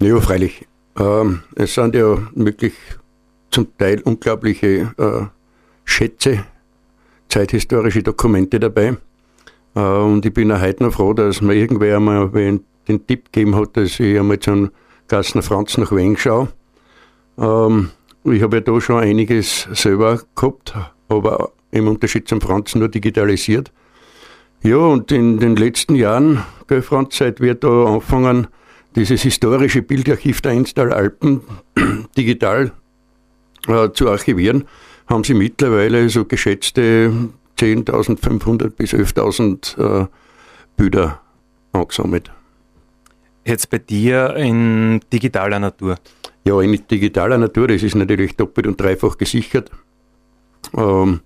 Ja, 0.00 0.20
freilich. 0.20 0.66
Ähm, 0.98 1.42
es 1.56 1.74
sind 1.74 1.94
ja 1.94 2.18
wirklich 2.34 2.74
zum 3.50 3.76
Teil 3.76 4.00
unglaubliche 4.02 4.92
äh, 4.96 5.26
Schätze, 5.84 6.44
zeithistorische 7.34 8.04
Dokumente 8.04 8.60
dabei. 8.60 8.96
Äh, 9.74 9.80
und 9.80 10.24
ich 10.24 10.32
bin 10.32 10.52
auch 10.52 10.60
heute 10.60 10.84
noch 10.84 10.92
froh, 10.92 11.12
dass 11.12 11.40
mir 11.40 11.54
irgendwer 11.54 11.96
einmal 11.96 12.28
den 12.30 13.06
Tipp 13.06 13.32
gegeben 13.32 13.56
hat, 13.56 13.76
dass 13.76 13.98
ich 13.98 14.18
einmal 14.18 14.38
zum 14.38 14.70
Gassner 15.08 15.42
Franz 15.42 15.76
nach 15.76 15.90
Wien 15.90 16.16
schaue. 16.16 16.48
Ähm, 17.36 17.90
ich 18.24 18.40
habe 18.40 18.56
ja 18.56 18.60
da 18.60 18.80
schon 18.80 19.02
einiges 19.02 19.68
selber 19.72 20.20
gehabt, 20.36 20.74
aber 21.08 21.50
im 21.72 21.88
Unterschied 21.88 22.28
zum 22.28 22.40
Franz 22.40 22.74
nur 22.76 22.88
digitalisiert. 22.88 23.72
Ja, 24.62 24.76
und 24.76 25.10
in 25.10 25.38
den 25.38 25.56
letzten 25.56 25.96
Jahren, 25.96 26.42
gell, 26.68 26.82
Franz, 26.82 27.18
seit 27.18 27.40
wir 27.40 27.54
da 27.54 27.84
anfangen, 27.84 28.46
dieses 28.94 29.22
historische 29.22 29.82
Bildarchiv 29.82 30.40
der 30.40 30.96
Alpen 30.96 31.40
digital 32.16 32.70
äh, 33.66 33.90
zu 33.92 34.08
archivieren, 34.08 34.64
haben 35.06 35.24
sie 35.24 35.34
mittlerweile 35.34 36.08
so 36.08 36.24
geschätzte 36.24 37.12
10.500 37.58 38.70
bis 38.70 38.94
11.000 38.94 40.02
äh, 40.02 40.06
Bilder 40.76 41.20
angesammelt. 41.72 42.30
Jetzt 43.44 43.68
bei 43.70 43.78
dir 43.78 44.34
in 44.36 45.00
digitaler 45.12 45.58
Natur? 45.58 45.96
Ja, 46.44 46.60
in 46.60 46.80
digitaler 46.90 47.38
Natur, 47.38 47.68
das 47.68 47.82
ist 47.82 47.94
natürlich 47.94 48.36
doppelt 48.36 48.66
und 48.66 48.80
dreifach 48.80 49.18
gesichert. 49.18 49.70
Ähm, 50.76 51.20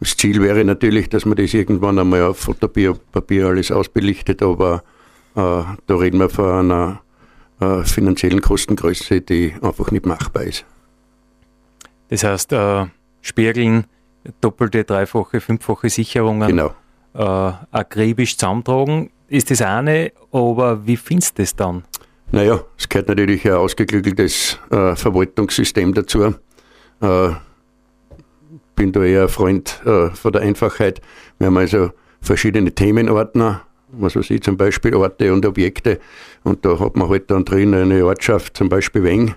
das 0.00 0.16
Ziel 0.16 0.42
wäre 0.42 0.64
natürlich, 0.64 1.08
dass 1.08 1.24
man 1.24 1.36
das 1.36 1.54
irgendwann 1.54 1.98
einmal 1.98 2.22
auf 2.22 2.38
Fotopapier 2.38 3.46
alles 3.46 3.72
ausbelichtet, 3.72 4.42
aber 4.42 4.82
äh, 5.34 5.62
da 5.86 5.96
reden 5.96 6.18
wir 6.18 6.28
von 6.28 6.70
einer 6.70 7.00
äh, 7.60 7.82
finanziellen 7.84 8.42
Kostengröße, 8.42 9.22
die 9.22 9.54
einfach 9.62 9.90
nicht 9.90 10.04
machbar 10.04 10.44
ist. 10.44 10.66
Das 12.08 12.22
heißt, 12.22 12.52
äh, 12.52 12.86
Spiegeln, 13.26 13.86
doppelte, 14.40 14.84
dreifache, 14.84 15.40
fünffache 15.40 15.90
Sicherungen 15.90 16.48
genau. 16.48 16.74
äh, 17.14 17.52
akribisch 17.70 18.36
zusammentragen, 18.36 19.10
ist 19.28 19.50
das 19.50 19.62
eine, 19.62 20.12
aber 20.30 20.86
wie 20.86 20.96
findest 20.96 21.38
du 21.38 21.42
das 21.42 21.56
dann? 21.56 21.82
Naja, 22.30 22.60
es 22.78 22.88
gehört 22.88 23.08
natürlich 23.08 23.44
ein 23.46 23.54
ausgeklügeltes 23.54 24.58
äh, 24.70 24.94
Verwaltungssystem 24.94 25.94
dazu. 25.94 26.34
Äh, 27.00 27.30
bin 28.74 28.92
da 28.92 29.02
eher 29.02 29.22
ein 29.22 29.28
Freund 29.28 29.80
äh, 29.84 30.10
von 30.10 30.32
der 30.32 30.42
Einfachheit. 30.42 31.00
Wir 31.38 31.48
haben 31.48 31.56
also 31.56 31.90
verschiedene 32.20 32.72
Themenordner, 32.72 33.62
was 33.88 34.16
weiß 34.16 34.30
ich, 34.30 34.42
zum 34.42 34.56
Beispiel 34.56 34.94
Orte 34.94 35.32
und 35.32 35.46
Objekte. 35.46 35.98
Und 36.44 36.64
da 36.64 36.78
hat 36.78 36.96
man 36.96 37.08
halt 37.08 37.30
dann 37.30 37.44
drin 37.44 37.74
eine 37.74 38.04
Ortschaft, 38.04 38.56
zum 38.56 38.68
Beispiel 38.68 39.02
Weng. 39.02 39.34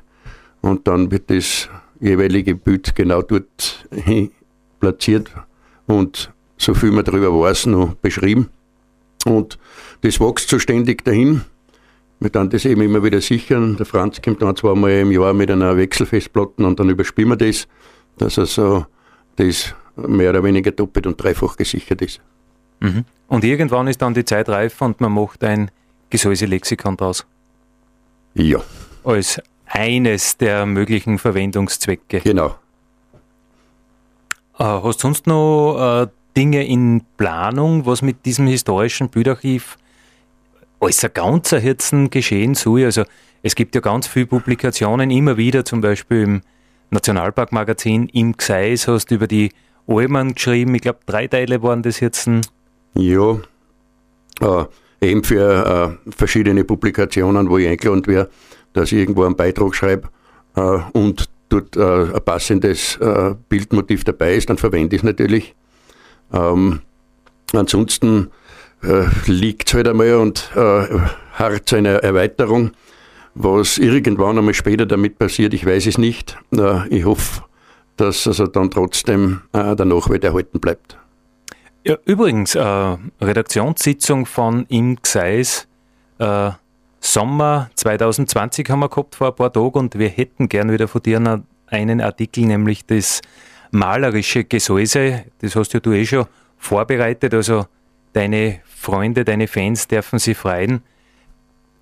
Und 0.62 0.88
dann 0.88 1.12
wird 1.12 1.29
das 1.29 1.69
jeweilige 1.99 2.55
Bild 2.55 2.95
genau 2.95 3.21
dort 3.21 3.87
platziert 4.79 5.31
und 5.87 6.31
so 6.57 6.73
viel 6.73 6.91
man 6.91 7.05
darüber 7.05 7.31
weiß, 7.39 7.67
noch 7.67 7.95
beschrieben. 7.95 8.49
Und 9.25 9.57
das 10.01 10.19
wächst 10.19 10.49
so 10.49 10.59
ständig 10.59 11.03
dahin. 11.03 11.41
Wir 12.19 12.29
dann 12.29 12.49
das 12.49 12.65
eben 12.65 12.81
immer 12.81 13.01
wieder 13.03 13.21
sichern. 13.21 13.77
Der 13.77 13.85
Franz 13.85 14.21
kommt 14.21 14.41
dann 14.41 14.55
zweimal 14.55 14.91
im 14.91 15.11
Jahr 15.11 15.33
mit 15.33 15.49
einer 15.49 15.77
Wechselfestplatte 15.77 16.65
und 16.65 16.79
dann 16.79 16.89
überspielen 16.89 17.29
wir 17.29 17.37
das, 17.37 17.67
dass 18.17 18.37
er 18.37 18.45
so 18.45 18.85
das 19.37 19.73
mehr 19.95 20.31
oder 20.31 20.43
weniger 20.43 20.71
doppelt 20.71 21.07
und 21.07 21.21
dreifach 21.21 21.55
gesichert 21.55 22.01
ist. 22.01 22.19
Mhm. 22.81 23.05
Und 23.27 23.43
irgendwann 23.43 23.87
ist 23.87 24.01
dann 24.01 24.13
die 24.13 24.25
Zeit 24.25 24.49
reif 24.49 24.81
und 24.81 24.99
man 24.99 25.13
macht 25.13 25.43
ein 25.43 25.71
Gesäuse-Lexikon 26.09 26.97
draus. 26.97 27.25
Ja. 28.33 28.61
als 29.03 29.41
eines 29.69 30.38
der 30.38 30.65
möglichen 30.65 31.17
Verwendungszwecke. 31.17 32.21
Genau. 32.21 32.55
Äh, 34.57 34.63
hast 34.63 34.97
du 34.97 35.01
sonst 35.01 35.27
noch 35.27 36.03
äh, 36.03 36.07
Dinge 36.35 36.65
in 36.65 37.03
Planung, 37.17 37.85
was 37.85 38.01
mit 38.01 38.25
diesem 38.25 38.47
historischen 38.47 39.09
Bildarchiv 39.09 39.77
als 40.79 41.03
ein 41.03 41.11
ganzer 41.13 41.59
Herzen 41.59 42.09
geschehen 42.09 42.55
soll? 42.55 42.85
Also 42.85 43.03
es 43.41 43.55
gibt 43.55 43.75
ja 43.75 43.81
ganz 43.81 44.07
viele 44.07 44.25
Publikationen, 44.25 45.11
immer 45.11 45.38
wieder, 45.38 45.63
zum 45.63 45.81
Beispiel 45.81 46.23
im 46.23 46.41
Nationalparkmagazin 46.91 48.07
im 48.09 48.35
Gseis 48.35 48.88
hast 48.88 49.11
du 49.11 49.15
über 49.15 49.27
die 49.27 49.51
Almen 49.88 50.33
geschrieben. 50.33 50.75
Ich 50.75 50.81
glaube, 50.81 50.99
drei 51.05 51.27
Teile 51.27 51.61
waren 51.61 51.83
das 51.83 51.99
jetzt. 51.99 52.29
Ja, 52.95 53.38
äh, 54.41 54.65
eben 55.01 55.23
für 55.23 55.97
äh, 56.07 56.11
verschiedene 56.11 56.63
Publikationen, 56.63 57.49
wo 57.49 57.57
ich 57.57 57.67
eingeladen 57.67 58.05
wäre, 58.07 58.29
dass 58.73 58.91
ich 58.91 58.99
irgendwo 58.99 59.23
einen 59.23 59.35
Beitrag 59.35 59.75
schreibe 59.75 60.09
äh, 60.55 60.79
und 60.93 61.29
dort 61.49 61.75
äh, 61.75 62.15
ein 62.15 62.21
passendes 62.23 62.97
äh, 62.97 63.35
Bildmotiv 63.49 64.03
dabei 64.03 64.35
ist, 64.35 64.49
dann 64.49 64.57
verwende 64.57 64.95
ich 64.95 65.01
es 65.01 65.05
natürlich. 65.05 65.55
Ähm, 66.31 66.81
ansonsten 67.53 68.29
äh, 68.83 69.05
liegt 69.25 69.67
es 69.67 69.73
halt 69.73 69.88
einmal 69.88 70.15
und 70.15 70.51
äh, 70.55 70.88
hart 71.33 71.73
eine 71.73 72.01
Erweiterung. 72.03 72.71
Was 73.35 73.77
irgendwann 73.77 74.38
einmal 74.38 74.53
später 74.53 74.85
damit 74.85 75.17
passiert, 75.17 75.53
ich 75.53 75.65
weiß 75.65 75.85
es 75.85 75.97
nicht. 75.97 76.38
Ich 76.89 77.05
hoffe, 77.05 77.43
dass 77.95 78.27
also 78.27 78.47
dann 78.47 78.71
trotzdem 78.71 79.41
äh, 79.53 79.75
der 79.75 79.85
Nachwelt 79.85 80.23
erhalten 80.23 80.59
bleibt. 80.59 80.97
Ja, 81.85 81.97
übrigens, 82.05 82.55
äh, 82.55 82.97
Redaktionssitzung 83.21 84.25
von 84.25 84.65
Im 84.67 84.97
Gseis 85.01 85.67
äh, 86.17 86.51
Sommer 87.01 87.69
2020 87.75 88.69
haben 88.69 88.79
wir 88.79 88.89
gehabt 88.89 89.15
vor 89.15 89.27
ein 89.27 89.35
paar 89.35 89.51
Tagen 89.53 89.79
und 89.79 89.97
wir 89.97 90.09
hätten 90.09 90.49
gern 90.49 90.71
wieder 90.71 90.87
von 90.87 91.01
dir 91.01 91.41
einen 91.67 92.01
Artikel, 92.01 92.45
nämlich 92.45 92.85
das 92.85 93.21
malerische 93.71 94.43
Gesäuse. 94.43 95.25
Das 95.39 95.55
hast 95.55 95.73
ja 95.73 95.79
du 95.79 95.93
eh 95.93 96.05
schon 96.05 96.25
vorbereitet, 96.57 97.33
also 97.33 97.65
deine 98.13 98.61
Freunde, 98.65 99.23
deine 99.23 99.47
Fans 99.47 99.87
dürfen 99.87 100.19
sich 100.19 100.37
freuen. 100.37 100.81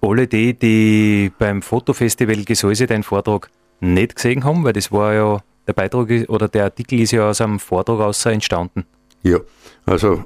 Alle 0.02 0.28
die, 0.28 0.54
die 0.54 1.32
beim 1.38 1.62
Fotofestival 1.62 2.44
Gesäuse 2.44 2.86
deinen 2.86 3.04
Vortrag 3.04 3.50
nicht 3.80 4.16
gesehen 4.16 4.44
haben, 4.44 4.64
weil 4.64 4.74
das 4.74 4.92
war 4.92 5.14
ja 5.14 5.42
der 5.66 5.74
Beitrag 5.74 6.10
oder 6.30 6.48
der 6.48 6.66
Artikel 6.66 7.00
ist 7.02 7.12
ja 7.12 7.30
aus 7.30 7.42
einem 7.42 7.60
Vortrag 7.60 8.00
außer 8.00 8.32
entstanden. 8.32 8.86
Ja, 9.24 9.40
also 9.86 10.24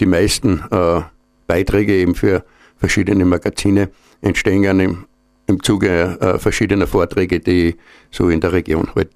die 0.00 0.06
meisten 0.06 0.62
äh, 0.70 1.02
Beiträge 1.46 1.94
eben 1.94 2.14
für 2.14 2.44
verschiedene 2.78 3.24
Magazine 3.24 3.90
entstehen 4.20 4.62
ja 4.62 4.72
im, 4.72 5.06
im 5.46 5.62
Zuge 5.62 6.18
äh, 6.20 6.38
verschiedener 6.38 6.86
Vorträge, 6.86 7.40
die 7.40 7.76
so 8.10 8.28
in 8.28 8.40
der 8.40 8.52
Region 8.52 8.88
halt. 8.94 9.10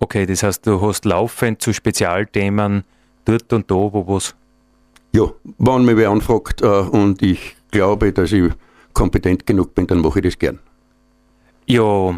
Okay, 0.00 0.26
das 0.26 0.42
heißt, 0.42 0.66
du 0.66 0.80
hast 0.80 1.04
laufend 1.04 1.60
zu 1.60 1.72
Spezialthemen 1.72 2.84
dort 3.24 3.52
und 3.52 3.70
da, 3.70 3.74
wo 3.74 4.04
was? 4.06 4.34
Ja, 5.12 5.32
wenn 5.58 5.84
mich 5.84 5.96
wer 5.96 6.10
anfragt 6.10 6.62
äh, 6.62 6.66
und 6.66 7.22
ich 7.22 7.56
glaube, 7.70 8.12
dass 8.12 8.32
ich 8.32 8.52
kompetent 8.92 9.46
genug 9.46 9.74
bin, 9.74 9.86
dann 9.86 10.00
mache 10.00 10.20
ich 10.20 10.24
das 10.24 10.38
gern. 10.38 10.58
Ja, 11.66 12.14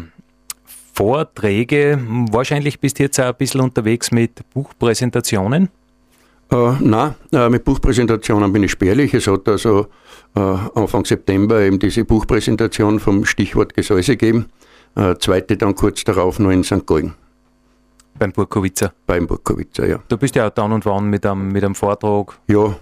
Vorträge, 0.93 1.99
wahrscheinlich 2.31 2.79
bist 2.79 2.99
du 2.99 3.03
jetzt 3.03 3.19
auch 3.19 3.25
ein 3.25 3.35
bisschen 3.35 3.61
unterwegs 3.61 4.11
mit 4.11 4.41
Buchpräsentationen. 4.53 5.69
Äh, 6.51 6.73
nein, 6.81 7.15
äh, 7.31 7.49
mit 7.49 7.63
Buchpräsentationen 7.63 8.51
bin 8.51 8.63
ich 8.63 8.71
spärlich. 8.71 9.13
Es 9.13 9.27
hat 9.27 9.47
also 9.47 9.87
äh, 10.35 10.39
Anfang 10.75 11.05
September 11.05 11.61
eben 11.61 11.79
diese 11.79 12.03
Buchpräsentation 12.03 12.99
vom 12.99 13.23
Stichwort 13.25 13.73
Gesäuse 13.73 14.17
gegeben. 14.17 14.47
Äh, 14.95 15.15
zweite 15.19 15.55
dann 15.55 15.75
kurz 15.75 16.03
darauf 16.03 16.39
noch 16.39 16.51
in 16.51 16.63
St. 16.63 16.85
Gallen. 16.85 17.13
Beim 18.19 18.33
Burkowitzer? 18.33 18.93
Beim 19.07 19.27
Burkowitzer, 19.27 19.87
ja. 19.87 19.99
Du 20.09 20.17
bist 20.17 20.35
ja 20.35 20.47
auch 20.47 20.51
dann 20.51 20.73
und 20.73 20.85
wann 20.85 21.09
mit 21.09 21.25
einem, 21.25 21.53
mit 21.53 21.63
einem 21.63 21.73
Vortrag. 21.75 22.37
Ja, 22.47 22.75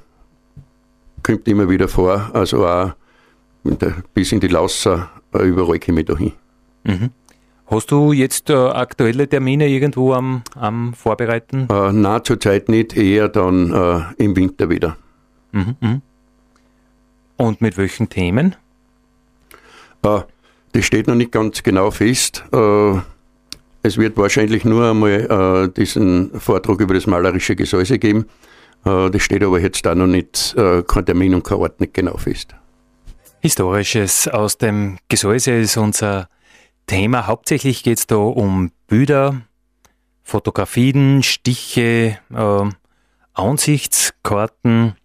kommt 1.22 1.48
immer 1.48 1.70
wieder 1.70 1.88
vor. 1.88 2.32
Also 2.34 2.66
auch 2.66 2.94
der, 3.64 3.94
bis 4.14 4.32
in 4.32 4.40
die 4.40 4.48
Lausser, 4.48 5.12
äh, 5.34 5.44
überall 5.44 5.80
komme 5.80 6.00
ich 6.00 6.08
da 6.08 6.18
hin. 6.18 6.32
Mhm. 6.86 7.12
Hast 7.70 7.92
du 7.92 8.14
jetzt 8.14 8.50
äh, 8.50 8.54
aktuelle 8.56 9.28
Termine 9.28 9.68
irgendwo 9.68 10.14
am, 10.14 10.42
am 10.56 10.94
Vorbereiten? 10.96 11.68
Äh, 11.72 11.92
nein, 11.92 12.22
zurzeit 12.24 12.68
nicht, 12.68 12.98
eher 12.98 13.30
dann 13.30 13.72
äh, 13.72 14.24
im 14.24 14.36
Winter 14.36 14.72
wieder. 14.72 14.98
Mhm, 15.52 15.76
mh. 15.80 16.02
Und 17.38 17.62
mit 17.62 17.78
welchen 17.78 18.10
Themen? 18.10 18.56
Äh, 20.02 20.22
das 20.72 20.86
steht 20.86 21.08
noch 21.08 21.14
nicht 21.14 21.32
ganz 21.32 21.62
genau 21.62 21.92
fest. 21.92 22.44
Äh, 22.52 22.98
es 23.84 23.98
wird 23.98 24.18
wahrscheinlich 24.18 24.66
nur 24.66 24.90
einmal 24.90 25.68
äh, 25.70 25.70
diesen 25.72 26.40
Vortrag 26.40 26.80
über 26.80 26.96
das 26.96 27.06
malerische 27.06 27.56
Gesäuse 27.56 28.00
geben. 28.00 28.26
Äh, 28.84 29.12
das 29.12 29.22
steht 29.22 29.44
aber 29.44 29.60
jetzt 29.60 29.86
da 29.86 29.94
noch 29.94 30.08
nicht, 30.08 30.56
kein 30.56 31.06
Termin 31.06 31.36
und 31.36 31.44
kein 31.44 31.60
Ort 31.60 31.80
nicht 31.80 31.94
genau 31.94 32.18
fest. 32.18 32.56
Historisches 33.42 34.28
aus 34.28 34.58
dem 34.58 34.98
Gesäuse 35.08 35.52
ist 35.52 35.78
unser 35.78 36.28
Thema. 36.90 37.28
Hauptsächlich 37.28 37.84
geht 37.84 38.00
es 38.00 38.08
da 38.08 38.16
um 38.16 38.72
Bilder, 38.88 39.42
Fotografien, 40.24 41.22
Stiche, 41.22 42.18
äh, 42.34 42.70
Ansichtskarten, 43.34 44.96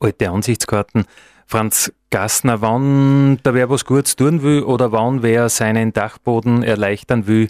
alte 0.00 0.30
Ansichtskarten. 0.30 1.04
Franz 1.46 1.92
Gassner, 2.10 2.60
wann 2.60 3.38
da 3.44 3.54
wer 3.54 3.70
was 3.70 3.84
Gutes 3.84 4.16
tun 4.16 4.42
will 4.42 4.64
oder 4.64 4.90
wann 4.90 5.22
wer 5.22 5.48
seinen 5.48 5.92
Dachboden 5.92 6.64
erleichtern 6.64 7.28
will, 7.28 7.48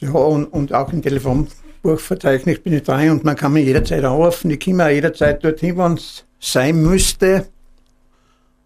Ja, 0.00 0.10
und, 0.10 0.44
und 0.46 0.72
auch 0.72 0.92
im 0.92 1.02
Telefonbuchverzeichnis 1.02 2.60
bin 2.60 2.72
ich 2.72 2.84
dran 2.84 3.10
und 3.10 3.24
man 3.24 3.36
kann 3.36 3.52
mich 3.52 3.66
jederzeit 3.66 4.02
anrufen. 4.04 4.50
Ich 4.50 4.64
komme 4.64 4.86
auch 4.86 4.90
jederzeit 4.90 5.44
dorthin, 5.44 5.76
wenn 5.76 5.92
es 5.94 6.24
sein 6.40 6.80
müsste, 6.80 7.46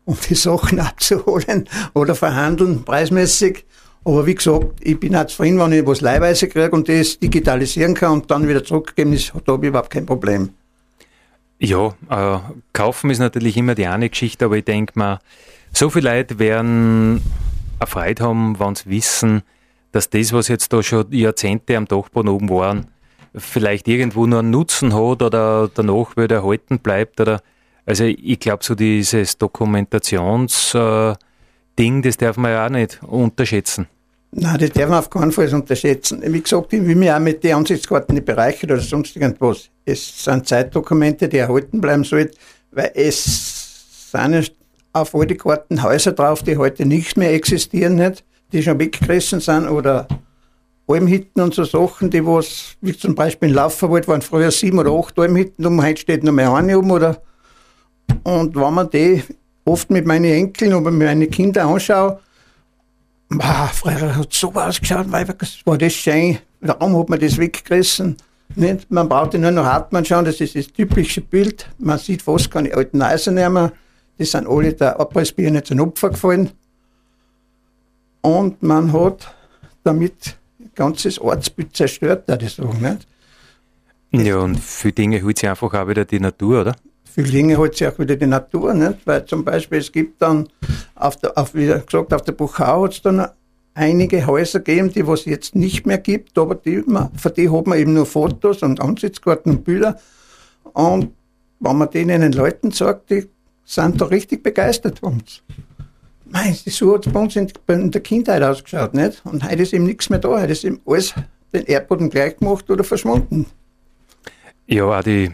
um 0.04 0.16
die 0.28 0.36
Sachen 0.36 0.78
abzuholen 0.80 1.68
oder 1.94 2.14
verhandeln, 2.14 2.84
preismäßig. 2.84 3.64
Aber 4.04 4.26
wie 4.26 4.34
gesagt, 4.36 4.78
ich 4.80 5.00
bin 5.00 5.16
auch 5.16 5.26
zufrieden, 5.26 5.58
wenn 5.58 5.72
ich 5.72 5.84
was 5.84 6.00
leihweise 6.00 6.46
kriege 6.46 6.70
und 6.70 6.88
das 6.88 7.18
digitalisieren 7.18 7.94
kann 7.94 8.12
und 8.12 8.30
dann 8.30 8.46
wieder 8.46 8.62
zurückgeben, 8.62 9.14
ist, 9.14 9.32
da 9.44 9.52
habe 9.52 9.66
ich 9.66 9.70
überhaupt 9.70 9.90
kein 9.90 10.06
Problem. 10.06 10.50
Ja, 11.64 11.94
äh, 12.10 12.40
kaufen 12.72 13.10
ist 13.10 13.20
natürlich 13.20 13.56
immer 13.56 13.76
die 13.76 13.86
eine 13.86 14.10
Geschichte, 14.10 14.46
aber 14.46 14.56
ich 14.56 14.64
denke 14.64 14.98
mal, 14.98 15.20
so 15.72 15.90
viele 15.90 16.10
Leute 16.12 16.40
werden 16.40 17.22
eine 17.78 17.86
Freude 17.86 18.24
haben, 18.24 18.58
wenn 18.58 18.74
sie 18.74 18.90
wissen, 18.90 19.42
dass 19.92 20.10
das, 20.10 20.32
was 20.32 20.48
jetzt 20.48 20.72
da 20.72 20.82
schon 20.82 21.12
Jahrzehnte 21.12 21.76
am 21.76 21.86
Dachboden 21.86 22.30
oben 22.30 22.50
waren, 22.50 22.88
vielleicht 23.36 23.86
irgendwo 23.86 24.26
nur 24.26 24.40
einen 24.40 24.50
Nutzen 24.50 24.92
hat 24.92 25.22
oder 25.22 25.70
danach 25.72 26.16
wieder 26.16 26.38
erhalten 26.38 26.80
bleibt. 26.80 27.20
Oder, 27.20 27.40
also 27.86 28.06
ich 28.06 28.40
glaube, 28.40 28.64
so 28.64 28.74
dieses 28.74 29.38
Dokumentationsding, 29.38 31.14
äh, 31.78 32.02
das 32.02 32.16
darf 32.16 32.36
man 32.38 32.50
ja 32.50 32.66
auch 32.66 32.70
nicht 32.70 33.00
unterschätzen. 33.04 33.86
Nein, 34.34 34.58
das 34.58 34.70
darf 34.70 34.88
man 34.88 34.98
auf 34.98 35.10
keinen 35.10 35.30
Fall 35.30 35.52
unterschätzen. 35.52 36.22
Wie 36.24 36.40
gesagt, 36.40 36.72
ich 36.72 36.86
will 36.86 36.96
mich 36.96 37.12
auch 37.12 37.18
mit 37.18 37.44
den 37.44 37.54
Ansichtskarten 37.54 38.14
nicht 38.14 38.24
bereichern 38.24 38.70
oder 38.70 38.80
sonst 38.80 39.14
irgendwas. 39.14 39.68
Es 39.84 40.24
sind 40.24 40.48
Zeitdokumente, 40.48 41.28
die 41.28 41.36
erhalten 41.36 41.82
bleiben 41.82 42.02
sollten, 42.02 42.34
weil 42.70 42.92
es 42.94 44.10
sind 44.10 44.52
auf 44.94 45.14
all 45.14 45.26
die 45.26 45.36
Karten 45.36 45.82
Häuser 45.82 46.12
drauf, 46.12 46.42
die 46.42 46.56
heute 46.56 46.86
nicht 46.86 47.18
mehr 47.18 47.34
existieren, 47.34 47.96
nicht, 47.96 48.24
die 48.52 48.62
schon 48.62 48.78
weggerissen 48.78 49.40
sind 49.40 49.68
oder 49.68 50.08
Almhitten 50.86 51.42
und 51.42 51.54
so 51.54 51.64
Sachen, 51.64 52.10
die 52.10 52.24
was, 52.24 52.76
wie 52.80 52.96
zum 52.96 53.14
Beispiel 53.14 53.50
in 53.50 53.54
Laufverbot 53.54 54.08
waren 54.08 54.22
früher 54.22 54.50
sieben 54.50 54.78
oder 54.78 54.92
acht 54.92 55.18
Almhitten 55.18 55.66
um, 55.66 55.82
heute 55.82 56.00
steht 56.00 56.24
nur 56.24 56.32
mehr 56.32 56.52
eine 56.52 56.78
um 56.78 56.90
oder 56.90 57.22
und 58.24 58.56
wenn 58.56 58.74
man 58.74 58.90
die 58.90 59.22
oft 59.64 59.90
mit 59.90 60.06
meinen 60.06 60.24
Enkeln 60.24 60.74
oder 60.74 60.90
mit 60.90 61.06
meinen 61.06 61.30
Kindern 61.30 61.68
anschaue, 61.68 62.18
Bah, 63.38 63.68
früher 63.72 64.16
hat 64.16 64.32
so 64.32 64.52
ausgeschaut, 64.52 65.10
weil 65.10 65.26
war 65.64 65.78
das 65.78 65.92
schön. 65.92 66.38
Warum 66.60 66.98
hat 66.98 67.08
man 67.08 67.20
das 67.20 67.38
weggerissen? 67.38 68.16
Nicht? 68.54 68.90
Man 68.90 69.08
braucht 69.08 69.34
nur 69.34 69.50
noch 69.50 69.64
Hartmann 69.64 70.04
schauen, 70.04 70.24
das 70.24 70.40
ist 70.40 70.54
das 70.54 70.68
typische 70.68 71.20
Bild. 71.20 71.68
Man 71.78 71.98
sieht 71.98 72.22
fast 72.22 72.50
keine 72.50 72.74
alten 72.74 73.00
Eisen 73.00 73.34
mehr. 73.34 73.72
Die 74.18 74.24
sind 74.24 74.46
alle 74.46 74.72
der 74.74 75.00
Abrissbirne 75.00 75.62
zum 75.62 75.80
Opfer 75.80 76.10
gefallen. 76.10 76.50
Und 78.20 78.62
man 78.62 78.92
hat 78.92 79.34
damit 79.82 80.36
ein 80.60 80.70
ganzes 80.74 81.18
Ortsbild 81.18 81.74
zerstört, 81.74 82.24
da 82.28 82.36
ich 82.36 82.54
sagen. 82.54 82.80
Nicht? 82.80 83.06
Ja, 84.26 84.36
und 84.36 84.60
viele 84.60 84.92
Dinge 84.92 85.22
holt 85.22 85.38
sich 85.38 85.48
einfach 85.48 85.72
auch 85.72 85.88
wieder 85.88 86.04
die 86.04 86.20
Natur, 86.20 86.60
oder? 86.60 86.76
Viel 87.14 87.24
Dinge 87.24 87.58
hat 87.58 87.76
sich 87.76 87.86
auch 87.86 87.98
wieder 87.98 88.16
die 88.16 88.26
Natur, 88.26 88.74
nicht? 88.74 89.06
Weil 89.06 89.24
zum 89.24 89.44
Beispiel 89.44 89.78
es 89.78 89.92
gibt 89.92 90.22
dann, 90.22 90.48
auf 90.94 91.16
der, 91.16 91.36
auf, 91.36 91.54
wie 91.54 91.66
gesagt, 91.66 92.14
auf 92.14 92.22
der 92.22 92.32
Buchau 92.32 92.84
hat 92.84 92.92
es 92.92 93.02
dann 93.02 93.26
einige 93.74 94.26
Häuser 94.26 94.60
gegeben, 94.60 94.92
die 94.92 95.06
was 95.06 95.24
jetzt 95.24 95.54
nicht 95.54 95.86
mehr 95.86 95.98
gibt, 95.98 96.38
aber 96.38 96.54
die, 96.54 96.82
für 97.16 97.30
die 97.30 97.50
hat 97.50 97.66
man 97.66 97.78
eben 97.78 97.94
nur 97.94 98.06
Fotos 98.06 98.62
und 98.62 98.80
Ansitzkarten 98.80 99.52
und 99.52 99.64
Bilder. 99.64 99.98
Und 100.72 101.12
wenn 101.60 101.76
man 101.76 101.90
denen 101.90 102.20
den 102.20 102.32
Leuten 102.32 102.70
sagt, 102.70 103.10
die 103.10 103.28
sind 103.64 104.00
da 104.00 104.06
richtig 104.06 104.42
begeistert 104.42 104.98
von 104.98 105.14
uns. 105.14 105.42
Nein, 106.26 106.56
so 106.66 106.94
hat 106.94 107.06
es 107.06 107.12
bei 107.12 107.20
uns 107.20 107.36
in, 107.36 107.90
der 107.90 108.00
Kindheit 108.00 108.42
ausgeschaut, 108.42 108.94
nicht? 108.94 109.22
Und 109.24 109.44
heute 109.44 109.62
ist 109.62 109.74
eben 109.74 109.84
nichts 109.84 110.08
mehr 110.08 110.18
da, 110.18 110.40
heute 110.40 110.52
ist 110.52 110.64
eben 110.64 110.80
alles 110.86 111.14
den 111.52 111.64
Erdboden 111.66 112.08
gleich 112.08 112.38
gemacht 112.38 112.70
oder 112.70 112.84
verschwunden. 112.84 113.46
Ja, 114.66 114.84
auch 114.84 115.02
die 115.02 115.30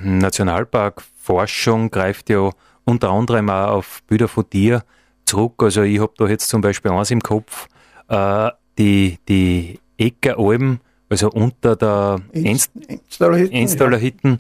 Nationalparkforschung 1.28 1.90
greift 1.90 2.30
ja 2.30 2.50
unter 2.84 3.10
anderem 3.10 3.50
auch 3.50 3.72
auf 3.72 4.02
Bilder 4.06 4.28
von 4.28 4.44
dir 4.50 4.82
zurück. 5.24 5.54
Also 5.58 5.82
ich 5.82 6.00
habe 6.00 6.12
da 6.16 6.26
jetzt 6.26 6.48
zum 6.48 6.60
Beispiel 6.60 6.90
eins 6.90 7.10
im 7.10 7.20
Kopf, 7.20 7.68
äh, 8.08 8.50
die, 8.78 9.18
die 9.28 9.78
Eckeralben, 9.98 10.80
also 11.10 11.30
unter 11.30 11.76
der 11.76 12.20
Enstaller 12.32 13.98
Hitten, 13.98 14.38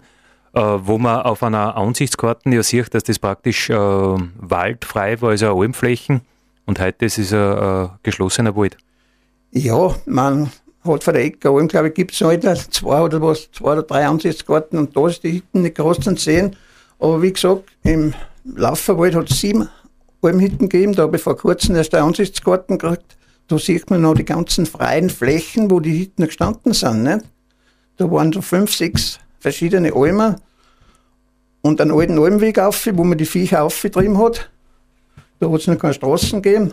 äh, 0.54 0.60
wo 0.60 0.98
man 0.98 1.22
auf 1.22 1.42
einer 1.42 1.76
Ansichtskarten 1.76 2.52
ja 2.52 2.62
sieht, 2.62 2.94
dass 2.94 3.04
das 3.04 3.18
praktisch 3.18 3.68
äh, 3.68 3.74
waldfrei 3.74 5.20
war, 5.20 5.30
also 5.30 5.58
Almflächen. 5.60 6.22
Und 6.64 6.80
heute 6.80 7.06
ist 7.06 7.18
es 7.18 7.32
ein, 7.32 7.90
geschlossener 8.02 8.54
Wald. 8.56 8.76
Ja, 9.52 9.94
man 10.04 10.50
hat 10.84 11.04
von 11.04 11.14
der 11.14 11.24
Ecke 11.24 11.66
glaube 11.66 11.88
ich, 11.88 11.94
gibt 11.94 12.12
es 12.12 12.20
heute 12.20 12.54
zwei 12.70 13.00
oder 13.00 13.20
was, 13.22 13.50
zwei 13.52 13.72
oder 13.72 13.82
drei 13.82 14.06
Ansichtskarten 14.06 14.78
und 14.78 14.96
da 14.96 15.08
ist 15.08 15.24
die 15.24 15.30
Hitten 15.30 15.62
nicht 15.62 15.76
groß 15.76 16.00
zu 16.00 16.14
sehen. 16.16 16.56
Aber 16.98 17.22
wie 17.22 17.32
gesagt, 17.32 17.64
im 17.84 18.14
Lauferwald 18.44 19.14
hat 19.14 19.30
es 19.30 19.40
sieben 19.40 19.68
Almhitten 20.20 20.68
gegeben, 20.68 20.94
da 20.94 21.02
habe 21.02 21.16
ich 21.16 21.22
vor 21.22 21.36
kurzem 21.36 21.76
erst 21.76 21.94
eine 21.94 22.04
Ansichtskarten 22.04 22.78
gekriegt. 22.78 23.16
Da 23.46 23.56
sieht 23.58 23.88
man 23.88 24.02
noch 24.02 24.14
die 24.14 24.24
ganzen 24.24 24.66
freien 24.66 25.10
Flächen, 25.10 25.70
wo 25.70 25.80
die 25.80 25.96
Hitten 25.96 26.26
gestanden 26.26 26.74
sind. 26.74 27.04
Nicht? 27.04 27.24
Da 27.96 28.10
waren 28.10 28.32
so 28.32 28.42
fünf, 28.42 28.74
sechs 28.74 29.18
verschiedene 29.38 29.94
Almen 29.94 30.36
und 31.62 31.80
einen 31.80 31.92
alten 31.92 32.18
Almweg 32.18 32.58
auf, 32.58 32.88
wo 32.92 33.04
man 33.04 33.16
die 33.16 33.26
Viecher 33.26 33.62
aufgetrieben 33.62 34.18
hat. 34.18 34.50
Da 35.40 35.50
hat 35.50 35.60
es 35.60 35.66
noch 35.66 35.78
keine 35.78 35.94
Straßen 35.94 36.42
gegeben. 36.42 36.72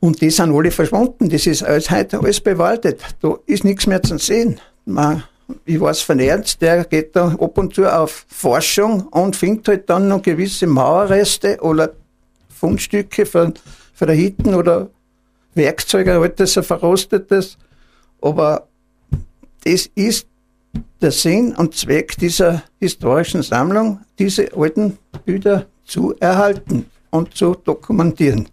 Und 0.00 0.20
die 0.20 0.30
sind 0.30 0.52
alle 0.52 0.70
verschwunden. 0.70 1.28
Das 1.28 1.46
ist 1.46 1.62
alles 1.62 1.90
heute 1.90 2.18
alles 2.18 2.40
bewaldet. 2.40 3.00
Da 3.20 3.36
ist 3.46 3.64
nichts 3.64 3.86
mehr 3.86 4.02
zu 4.02 4.18
sehen. 4.18 4.60
Man, 4.84 5.22
ich 5.64 5.80
weiß 5.80 6.02
von 6.02 6.18
Ernst, 6.18 6.60
der 6.62 6.84
geht 6.84 7.14
da 7.16 7.28
ab 7.28 7.58
und 7.58 7.74
zu 7.74 7.86
auf 7.86 8.26
Forschung 8.28 9.08
und 9.08 9.36
findet 9.36 9.68
halt 9.68 9.90
dann 9.90 10.08
noch 10.08 10.22
gewisse 10.22 10.66
Mauerreste 10.66 11.58
oder 11.60 11.92
Fundstücke 12.48 13.26
von, 13.26 13.54
von 13.94 14.06
der 14.06 14.16
Hitten 14.16 14.54
oder 14.54 14.90
Werkzeuge, 15.54 16.14
altes, 16.14 16.56
ein 16.56 16.64
verrostetes. 16.64 17.58
Aber 18.20 18.68
das 19.64 19.90
ist 19.94 20.26
der 21.00 21.10
Sinn 21.10 21.54
und 21.54 21.74
Zweck 21.74 22.16
dieser 22.16 22.62
historischen 22.80 23.42
Sammlung, 23.42 24.00
diese 24.18 24.52
alten 24.56 24.98
Bilder 25.24 25.66
zu 25.84 26.14
erhalten 26.20 26.86
und 27.10 27.34
zu 27.34 27.54
dokumentieren. 27.54 28.48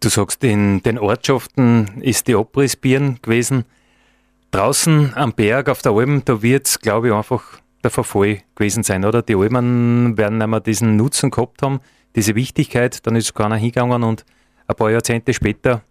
Du 0.00 0.08
sagst, 0.08 0.42
in 0.42 0.82
den 0.82 0.98
Ortschaften 0.98 2.00
ist 2.00 2.26
die 2.26 2.34
Abrissbirn 2.34 3.18
gewesen. 3.22 3.64
Draußen 4.52 5.14
am 5.14 5.32
Berg 5.32 5.68
auf 5.68 5.82
der 5.82 5.92
Alm, 5.92 6.22
da 6.24 6.42
wird 6.42 6.66
es, 6.66 6.78
glaube 6.78 7.08
ich, 7.08 7.14
einfach 7.14 7.42
der 7.82 7.90
Verfall 7.90 8.42
gewesen 8.54 8.82
sein, 8.82 9.04
oder? 9.04 9.22
Die 9.22 9.34
Almen 9.34 10.16
werden 10.16 10.40
einmal 10.40 10.60
diesen 10.60 10.96
Nutzen 10.96 11.30
gehabt 11.30 11.62
haben, 11.62 11.80
diese 12.14 12.34
Wichtigkeit, 12.34 13.06
dann 13.06 13.16
ist 13.16 13.34
keiner 13.34 13.56
hingegangen 13.56 14.02
und 14.02 14.24
ein 14.66 14.76
paar 14.76 14.90
Jahrzehnte 14.90 15.32
später 15.32 15.82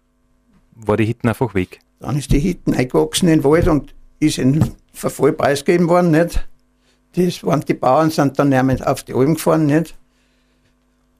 war 0.74 0.96
die 0.96 1.04
Hitten 1.04 1.28
einfach 1.28 1.54
weg. 1.54 1.80
Dann 2.00 2.16
ist 2.16 2.30
die 2.30 2.38
Hitten 2.38 2.72
eingewachsen 2.72 3.28
in 3.28 3.40
den 3.40 3.44
Wald 3.44 3.66
und 3.68 3.94
ist 4.20 4.38
in 4.38 4.64
Verfall 4.92 5.32
preisgegeben 5.32 5.88
worden, 5.88 6.12
nicht? 6.12 6.46
Das 7.16 7.44
waren 7.44 7.60
die 7.60 7.74
Bauern, 7.74 8.10
sind 8.10 8.38
dann 8.38 8.80
auf 8.82 9.02
die 9.02 9.12
Alm 9.12 9.34
gefahren, 9.34 9.66
nicht? 9.66 9.96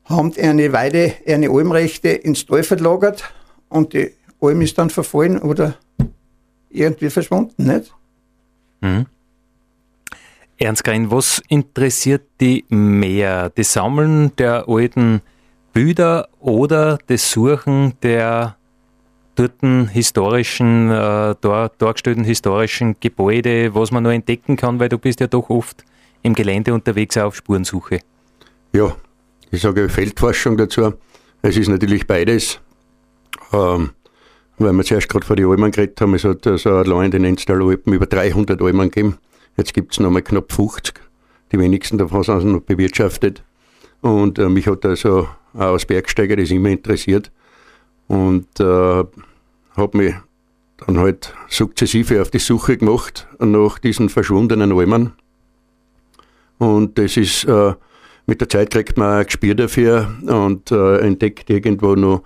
haben 0.05 0.33
eine 0.37 0.73
Weide, 0.73 1.15
eine 1.27 1.51
Almrechte 1.51 2.09
ins 2.09 2.47
Tal 2.47 2.63
verlagert 2.63 3.33
und 3.69 3.93
die 3.93 4.13
Alm 4.41 4.61
ist 4.61 4.79
dann 4.79 4.91
verfallen 4.91 5.39
oder 5.39 5.75
irgendwie 6.73 7.11
verschwunden, 7.11 7.67
nicht? 7.67 7.95
Mhm. 8.81 9.07
Ernst 10.59 10.85
Grein, 10.85 11.11
was 11.11 11.43
interessiert 11.49 12.23
dich 12.41 12.65
mehr? 12.69 13.51
Das 13.51 13.73
Sammeln 13.73 14.35
der 14.37 14.69
alten 14.69 15.21
Bilder 15.73 16.29
oder 16.41 16.99
das 17.07 17.31
Suchen 17.31 17.95
der 18.03 18.57
dort 19.35 19.55
historischen, 19.91 20.91
äh, 20.91 21.35
dargestellten 21.41 22.25
historischen 22.25 22.97
Gebäude, 23.01 23.75
was 23.75 23.91
man 23.91 24.05
noch 24.05 24.11
entdecken 24.11 24.57
kann, 24.57 24.79
weil 24.79 24.89
du 24.89 24.99
bist 24.99 25.21
ja 25.21 25.27
doch 25.27 25.51
oft 25.51 25.85
im 26.23 26.35
Gelände 26.35 26.75
unterwegs 26.75 27.17
auf 27.17 27.35
Spurensuche. 27.37 28.01
Ja, 28.73 28.95
ich 29.51 29.63
sage 29.63 29.89
Feldforschung 29.89 30.57
dazu. 30.57 30.95
Es 31.43 31.57
ist 31.57 31.69
natürlich 31.69 32.07
beides. 32.07 32.61
Ähm, 33.53 33.91
weil 34.63 34.73
wir 34.73 34.85
zuerst 34.85 35.09
gerade 35.09 35.27
vor 35.27 35.37
die 35.37 35.45
Almen 35.45 35.71
geredet 35.71 36.01
haben, 36.01 36.15
es 36.15 36.25
hat 36.25 36.47
also 36.47 36.71
allein 36.71 37.07
in 37.07 37.11
den 37.11 37.25
Enstal 37.25 37.63
Alpen 37.63 37.93
über 37.93 38.07
300 38.07 38.61
Almen 38.61 38.91
gegeben. 38.91 39.19
Jetzt 39.57 39.75
gibt 39.75 39.93
es 39.93 40.01
noch 40.01 40.11
mal 40.11 40.23
knapp 40.23 40.53
50. 40.53 40.95
Die 41.53 41.59
wenigsten 41.59 41.99
davon 41.99 42.23
sind 42.23 42.53
noch 42.53 42.61
bewirtschaftet. 42.61 43.43
Und 44.01 44.39
äh, 44.39 44.49
mich 44.49 44.67
hat 44.67 44.85
also 44.85 45.29
auch 45.55 45.61
als 45.61 45.87
Bergsteiger 45.87 46.37
das 46.37 46.51
immer 46.51 46.71
interessiert. 46.71 47.31
Und 48.09 48.61
äh, 48.61 48.65
habe 48.65 49.99
mich 49.99 50.15
dann 50.79 50.99
halt 50.99 51.35
sukzessive 51.49 52.21
auf 52.21 52.31
die 52.31 52.39
Suche 52.39 52.77
gemacht 52.77 53.27
nach 53.39 53.79
diesen 53.79 54.09
verschwundenen 54.09 54.73
Almen. 54.73 55.13
Und 56.59 56.99
das 56.99 57.17
ist 57.17 57.45
äh, 57.45 57.75
mit 58.27 58.41
der 58.41 58.49
Zeit 58.49 58.71
kriegt 58.71 58.97
man 58.97 59.19
ein 59.19 59.27
Gespür 59.27 59.55
dafür 59.55 60.13
und 60.27 60.71
äh, 60.71 60.99
entdeckt 60.99 61.51
irgendwo 61.51 61.95
noch 61.95 62.23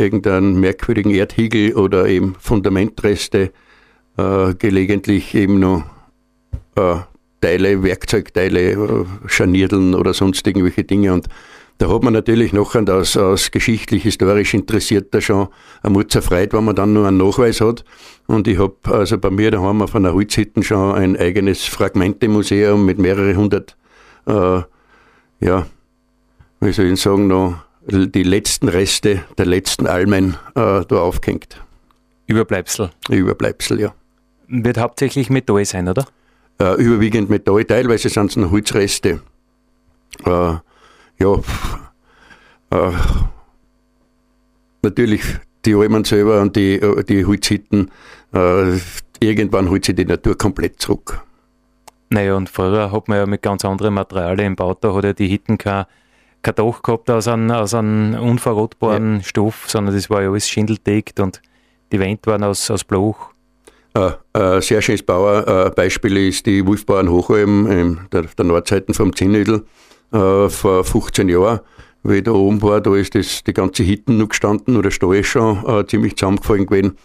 irgendeinen 0.00 0.58
merkwürdigen 0.58 1.12
Erdhügel 1.12 1.74
oder 1.74 2.06
eben 2.06 2.34
Fundamentreste, 2.38 3.52
äh, 4.16 4.54
gelegentlich 4.54 5.34
eben 5.34 5.60
noch 5.60 5.84
äh, 6.76 6.96
Teile, 7.40 7.82
Werkzeugteile, 7.82 8.72
äh, 8.72 9.04
Scharnierteln 9.26 9.94
oder 9.94 10.14
sonst 10.14 10.46
irgendwelche 10.46 10.84
Dinge. 10.84 11.12
Und 11.12 11.28
da 11.78 11.88
hat 11.88 12.02
man 12.02 12.12
natürlich 12.12 12.52
noch 12.52 12.74
als, 12.74 13.16
als 13.16 13.50
geschichtlich-historisch 13.50 14.54
Interessierter 14.54 15.20
schon 15.20 15.48
eine 15.82 15.92
Mutzer 15.92 16.20
Freude, 16.20 16.56
wenn 16.56 16.64
man 16.64 16.76
dann 16.76 16.92
nur 16.92 17.06
einen 17.06 17.16
Nachweis 17.16 17.60
hat. 17.60 17.84
Und 18.26 18.48
ich 18.48 18.58
habe 18.58 18.76
also 18.84 19.16
bei 19.16 19.30
mir 19.30 19.50
daheim 19.50 19.80
auf 19.80 19.94
einer 19.94 20.12
Holzhütte 20.12 20.62
schon 20.62 20.94
ein 20.94 21.16
eigenes 21.16 21.64
Fragmentemuseum 21.64 22.84
mit 22.84 22.98
mehreren 22.98 23.36
hundert 23.36 23.76
äh, 24.26 24.60
ja, 25.40 25.66
wie 26.60 26.72
soll 26.72 26.86
ich 26.86 27.00
sagen, 27.00 27.26
noch 27.26 27.56
die 27.90 28.22
letzten 28.22 28.68
Reste 28.68 29.24
der 29.38 29.46
letzten 29.46 29.86
Almen 29.86 30.36
äh, 30.54 30.84
da 30.86 30.96
aufgehängt. 30.96 31.60
Überbleibsel. 32.26 32.90
Überbleibsel, 33.08 33.80
ja. 33.80 33.94
Wird 34.48 34.78
hauptsächlich 34.78 35.30
Metall 35.30 35.64
sein, 35.64 35.88
oder? 35.88 36.06
Äh, 36.60 36.74
überwiegend 36.74 37.30
Metall, 37.30 37.64
teilweise 37.64 38.08
sind 38.08 38.30
es 38.30 38.36
noch 38.36 38.50
Holzreste. 38.50 39.20
Äh, 40.24 40.54
ja, 41.18 41.34
äh, 42.70 42.92
natürlich 44.82 45.22
die 45.64 45.74
Almen 45.74 46.04
selber 46.04 46.40
und 46.40 46.56
die, 46.56 46.74
äh, 46.74 47.04
die 47.04 47.24
Holzhütten, 47.24 47.90
äh, 48.32 48.78
irgendwann 49.20 49.68
holt 49.68 49.84
sich 49.84 49.96
die 49.96 50.04
Natur 50.04 50.36
komplett 50.36 50.80
zurück. 50.80 51.22
Naja, 52.10 52.34
und 52.34 52.48
früher 52.48 52.90
hat 52.90 53.08
man 53.08 53.18
ja 53.18 53.26
mit 53.26 53.42
ganz 53.42 53.64
anderen 53.64 53.94
Materialien 53.94 54.56
gebaut. 54.56 54.78
Da 54.82 54.94
hat 54.94 55.04
ja 55.04 55.12
die 55.12 55.28
Hitten 55.28 55.58
kein, 55.58 55.84
kein 56.42 56.54
Dach 56.54 56.82
gehabt 56.82 57.10
aus 57.10 57.28
einem, 57.28 57.50
aus 57.50 57.74
einem 57.74 58.14
unverrotbaren 58.14 59.16
ja. 59.16 59.22
Stoff, 59.22 59.64
sondern 59.68 59.94
das 59.94 60.10
war 60.10 60.22
ja 60.22 60.30
alles 60.30 60.48
schindeldeckt 60.48 61.20
und 61.20 61.40
die 61.92 61.98
Wände 61.98 62.22
waren 62.26 62.44
aus, 62.44 62.70
aus 62.70 62.84
Bluch. 62.84 63.30
Ein 63.92 64.14
äh, 64.34 64.60
sehr 64.62 64.80
schönes 64.82 65.02
Bauerbeispiel 65.02 66.16
ist 66.28 66.46
die 66.46 66.64
Wulfbauern 66.64 67.10
Hochalm, 67.10 68.06
der, 68.12 68.22
der 68.22 68.44
Nordseite 68.44 68.94
vom 68.94 69.14
Zinnödel, 69.14 69.64
äh, 70.12 70.48
vor 70.48 70.84
15 70.84 71.28
Jahren. 71.28 71.60
Wie 72.02 72.16
ich 72.16 72.22
da 72.22 72.30
oben 72.30 72.62
war, 72.62 72.80
da 72.80 72.94
ist 72.94 73.14
das, 73.14 73.42
die 73.44 73.52
ganze 73.52 73.82
Hitten 73.82 74.16
noch 74.16 74.28
gestanden 74.28 74.76
oder 74.76 74.90
Stall 74.90 75.16
ist 75.16 75.26
schon 75.26 75.64
äh, 75.66 75.84
ziemlich 75.86 76.16
zusammengefallen 76.16 76.66
gewesen. 76.66 76.96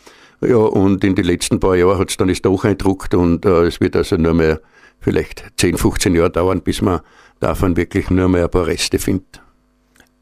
Ja, 0.42 0.58
und 0.58 1.04
in 1.04 1.16
den 1.16 1.26
letzten 1.26 1.60
paar 1.60 1.76
Jahren 1.76 1.98
hat 1.98 2.12
es 2.12 2.18
dann 2.18 2.28
das 2.28 2.42
Dach 2.42 2.64
eindruckt 2.64 3.14
und 3.14 3.46
äh, 3.46 3.64
es 3.64 3.82
wird 3.82 3.96
also 3.96 4.16
nur 4.18 4.34
mehr 4.34 4.62
vielleicht 5.00 5.44
10, 5.58 5.78
15 5.78 6.16
Jahre 6.16 6.30
dauern, 6.30 6.62
bis 6.62 6.82
man 6.82 7.02
davon 7.40 7.78
wirklich 7.78 8.10
nur 8.10 8.30
mehr 8.30 8.46
ein 8.46 8.52
paar 8.52 8.68
Reste 8.68 9.00
findet. 9.00 9.42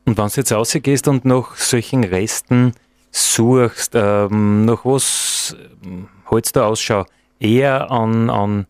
Und 0.06 0.18
wenn 0.18 0.28
du 0.28 0.34
jetzt 0.36 0.52
rausgehst 0.52 1.08
und 1.08 1.26
nach 1.26 1.56
solchen 1.56 2.04
Resten 2.04 2.74
suchst, 3.12 3.92
ähm, 3.96 4.66
nach 4.66 4.84
was 4.86 5.56
ähm, 5.86 6.08
hältst 6.30 6.56
du 6.56 6.62
Ausschau? 6.62 7.06
Eher 7.40 7.90
an, 7.92 8.30
an 8.30 8.66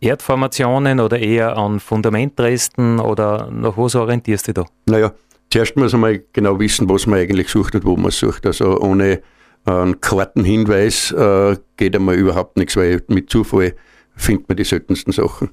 Erdformationen 0.00 1.00
oder 1.00 1.18
eher 1.18 1.56
an 1.56 1.80
Fundamentresten 1.80 3.00
oder 3.00 3.50
nach 3.50 3.76
was 3.76 3.94
orientierst 3.94 4.48
du 4.48 4.52
da? 4.54 4.66
Naja, 4.86 5.12
zuerst 5.50 5.76
muss 5.76 5.92
man 5.92 6.00
mal 6.00 6.22
genau 6.32 6.58
wissen, 6.58 6.88
was 6.88 7.06
man 7.06 7.18
eigentlich 7.18 7.48
sucht 7.48 7.74
und 7.74 7.84
wo 7.84 7.96
man 7.96 8.10
sucht. 8.10 8.46
Also 8.46 8.78
ohne 8.78 9.22
einen 9.64 10.00
Kartenhinweis 10.00 11.12
äh, 11.12 11.56
geht 11.76 11.94
einmal 11.94 12.14
überhaupt 12.14 12.56
nichts, 12.56 12.76
weil 12.76 13.02
mit 13.08 13.30
Zufall 13.30 13.74
findet 14.14 14.48
man 14.48 14.56
die 14.56 14.64
seltensten 14.64 15.12
Sachen. 15.12 15.50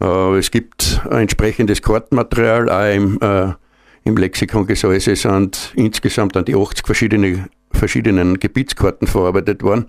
Äh, 0.00 0.38
es 0.38 0.50
gibt 0.50 1.00
entsprechendes 1.10 1.82
Kartenmaterial, 1.82 2.68
auch 2.68 2.94
im, 2.94 3.18
äh, 3.20 3.52
im 4.04 4.16
Lexikon 4.16 4.66
Gesäuse 4.66 5.16
sind 5.16 5.72
insgesamt 5.74 6.36
an 6.36 6.44
die 6.44 6.54
80 6.54 6.86
verschiedene, 6.86 7.48
verschiedenen 7.72 8.38
Gebietskarten 8.38 9.06
verarbeitet 9.06 9.62
worden. 9.62 9.86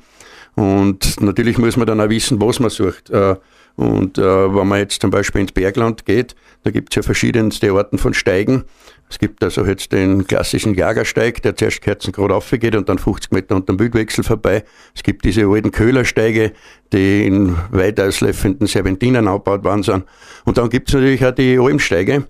Und 0.56 1.22
natürlich 1.22 1.58
muss 1.58 1.78
man 1.78 1.88
dann 1.88 2.02
auch 2.02 2.10
wissen, 2.10 2.42
was 2.42 2.60
man 2.60 2.70
sucht. 2.70 3.10
Äh, 3.10 3.36
und 3.76 4.18
äh, 4.18 4.22
wenn 4.22 4.68
man 4.68 4.80
jetzt 4.80 5.02
zum 5.02 5.10
Beispiel 5.10 5.42
ins 5.42 5.54
Bergland 5.54 6.06
geht, 6.06 6.36
da 6.64 6.72
gibt 6.72 6.92
es 6.92 6.98
ja 6.98 7.02
verschiedenste 7.02 7.72
Arten 7.72 7.98
von 7.98 8.14
Steigen. 8.14 8.66
Es 9.10 9.18
gibt 9.18 9.44
also 9.44 9.66
jetzt 9.66 9.92
den 9.92 10.28
klassischen 10.28 10.76
Jagersteig, 10.76 11.42
der 11.42 11.56
zuerst 11.56 11.82
Kerzengrad 11.82 12.32
aufgeht 12.32 12.76
und 12.76 12.88
dann 12.90 13.00
50 13.00 13.32
Meter 13.32 13.56
unter 13.56 13.74
dem 13.74 13.80
Wildwechsel 13.80 14.24
vorbei. 14.24 14.64
Es 14.96 15.02
gibt 15.02 15.26
diese 15.26 15.48
alten 15.48 15.72
Köhlersteige, 15.72 16.54
die 16.94 17.26
in 17.26 17.58
weit 17.72 18.00
ausläufenden 18.00 18.68
Serpentinen 18.68 19.28
angebaut 19.28 19.64
worden 19.64 19.82
sind. 19.82 20.06
Und 20.46 20.60
dann 20.60 20.70
gibt 20.70 20.90
es 20.90 20.94
natürlich 20.94 21.26
auch 21.26 21.32
die 21.32 21.58
Almsteige, 21.58 22.28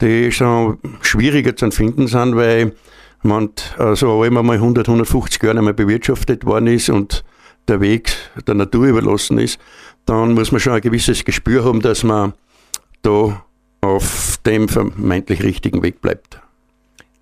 die 0.00 0.32
schon 0.32 0.78
schwieriger 1.00 1.54
zu 1.54 1.70
finden 1.70 2.08
sind, 2.08 2.34
weil 2.34 2.72
man 3.22 3.50
also 3.78 4.22
einmal 4.22 4.56
100, 4.56 4.88
150 4.88 5.42
Jahre 5.42 5.58
einmal 5.58 5.74
bewirtschaftet 5.74 6.44
worden 6.44 6.66
ist 6.66 6.90
und 6.90 7.24
der 7.68 7.80
Weg 7.80 8.12
der 8.46 8.54
Natur 8.54 8.86
überlassen 8.86 9.38
ist. 9.38 9.60
Dann 10.06 10.34
muss 10.34 10.52
man 10.52 10.60
schon 10.60 10.72
ein 10.72 10.80
gewisses 10.80 11.24
Gespür 11.24 11.64
haben, 11.64 11.80
dass 11.80 12.02
man 12.02 12.34
da 13.02 13.45
auf 13.86 14.38
dem 14.44 14.68
vermeintlich 14.68 15.42
richtigen 15.42 15.82
Weg 15.82 16.00
bleibt. 16.00 16.40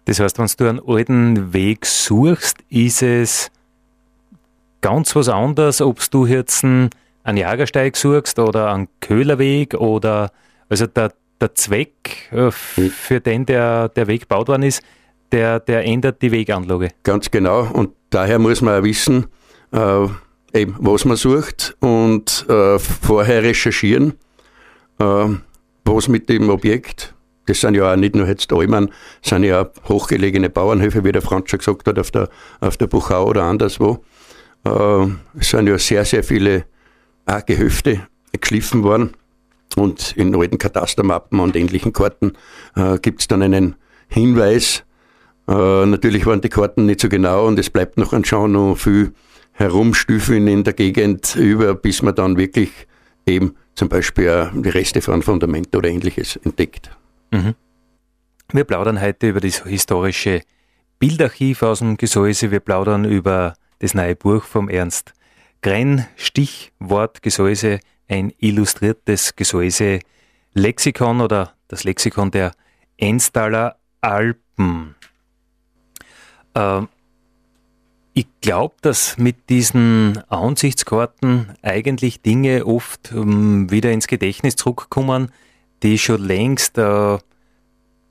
Das 0.07 0.21
heißt, 0.21 0.39
wenn 0.39 0.49
du 0.57 0.69
einen 0.69 0.81
alten 0.87 1.53
Weg 1.53 1.87
suchst, 1.87 2.59
ist 2.69 3.03
es 3.03 3.51
ganz 4.81 5.17
was 5.17 5.29
anderes, 5.29 5.81
ob 5.81 5.99
du 6.11 6.27
jetzt 6.27 6.63
einen 6.63 6.91
Jagersteig 7.25 7.97
suchst 7.97 8.39
oder 8.39 8.73
einen 8.73 8.89
Köhlerweg 9.01 9.75
oder 9.75 10.31
also 10.69 10.87
der, 10.87 11.13
der 11.41 11.55
Zweck, 11.55 12.31
äh, 12.33 12.51
für 12.51 13.21
den 13.21 13.47
der, 13.47 13.89
der 13.89 14.07
Weg 14.07 14.23
gebaut 14.23 14.49
worden 14.49 14.65
ist, 14.65 14.83
der, 15.33 15.59
der 15.61 15.85
ändert 15.85 16.21
die 16.21 16.33
Weganlage. 16.33 16.91
Ganz 17.03 17.31
genau. 17.31 17.63
Und 17.73 17.93
daher 18.11 18.39
muss 18.39 18.61
man 18.61 18.81
auch 18.81 18.85
wissen, 18.85 19.27
äh, 19.73 20.07
eben, 20.53 20.77
was 20.79 21.05
man 21.05 21.17
sucht 21.17 21.77
und 21.81 22.47
äh, 22.49 22.79
vorher 22.79 23.43
recherchieren. 23.43 24.15
Äh, 24.99 25.29
was 25.85 26.09
mit 26.09 26.29
dem 26.29 26.49
Objekt, 26.51 27.15
das 27.47 27.61
sind 27.61 27.75
ja 27.75 27.93
auch 27.93 27.97
nicht 27.97 28.15
nur 28.15 28.27
jetzt 28.27 28.53
Almen, 28.53 28.91
sind 29.23 29.45
ja 29.45 29.63
auch 29.63 29.89
hochgelegene 29.89 30.51
Bauernhöfe, 30.51 31.05
wie 31.05 31.13
der 31.13 31.23
Franz 31.23 31.51
schon 31.51 31.59
gesagt 31.59 31.87
hat, 31.87 31.99
auf 31.99 32.11
der, 32.11 32.29
auf 32.61 32.77
der 32.77 32.87
Buchau 32.87 33.27
oder 33.27 33.45
anderswo. 33.45 34.03
Äh, 34.65 35.07
es 35.39 35.51
sind 35.51 35.69
ja 35.69 35.79
sehr, 35.79 36.05
sehr 36.05 36.25
viele 36.25 36.65
auch 37.27 37.45
Gehöfte 37.45 38.07
geschliffen 38.33 38.83
worden. 38.83 39.15
Und 39.77 40.13
in 40.17 40.35
alten 40.35 40.59
Katastermappen 40.59 41.41
und 41.41 41.57
ähnlichen 41.57 41.93
Karten 41.93 42.35
äh, 42.77 42.99
gibt 42.99 43.21
es 43.21 43.29
dann 43.29 43.43
einen 43.43 43.77
Hinweis. 44.09 44.85
Äh, 45.49 45.87
natürlich 45.87 46.27
waren 46.27 46.41
die 46.41 46.49
Karten 46.49 46.87
nicht 46.87 47.01
so 47.01 47.09
genau 47.09 47.47
und 47.47 47.59
es 47.59 47.71
bleibt 47.71 47.99
noch 47.99 48.13
anschauen 48.13 48.53
noch 48.53 48.77
viel 48.77 49.13
herumstüfeln 49.53 50.47
in 50.47 50.65
der 50.65 50.73
Gegend 50.73 51.37
über, 51.37 51.75
bis 51.75 52.03
man 52.03 52.15
dann 52.15 52.37
wirklich 52.37 52.71
eben 53.27 53.57
zum 53.75 53.89
Beispiel 53.89 54.51
die 54.55 54.69
Reste 54.69 55.01
von 55.01 55.23
Fundament 55.23 55.75
oder 55.75 55.89
ähnliches 55.89 56.37
entdeckt. 56.37 56.91
Mhm. 57.31 57.55
Wir 58.53 58.65
plaudern 58.65 59.01
heute 59.01 59.29
über 59.29 59.41
das 59.41 59.65
historische 59.65 60.43
Bildarchiv 60.99 61.63
aus 61.63 61.81
dem 61.81 61.97
Gesäuse. 61.97 62.51
Wir 62.51 62.61
plaudern 62.61 63.05
über 63.05 63.55
das 63.79 63.95
neue 63.95 64.15
Buch 64.17 64.45
vom 64.45 64.69
Ernst 64.69 65.13
Grenn, 65.63 66.07
Stichwort 66.17 67.23
Gesäuse, 67.23 67.81
ein 68.07 68.33
illustriertes 68.39 69.35
Gesäuse-Lexikon 69.35 71.21
oder 71.21 71.55
das 71.69 71.85
Lexikon 71.85 72.31
der 72.31 72.53
Enstaler 72.99 73.79
Alpen. 74.03 74.95
Ähm, 76.55 76.89
ich 78.15 78.29
glaube, 78.41 78.77
dass 78.81 79.19
mit 79.19 79.51
diesen 79.51 80.23
Ansichtskarten 80.29 81.49
eigentlich 81.63 82.23
Dinge 82.23 82.65
oft 82.65 83.13
um, 83.13 83.71
wieder 83.73 83.91
ins 83.91 84.07
Gedächtnis 84.07 84.55
zurückkommen, 84.55 85.33
die 85.83 85.99
schon 85.99 86.23
längst 86.23 86.79
äh, 86.79 87.19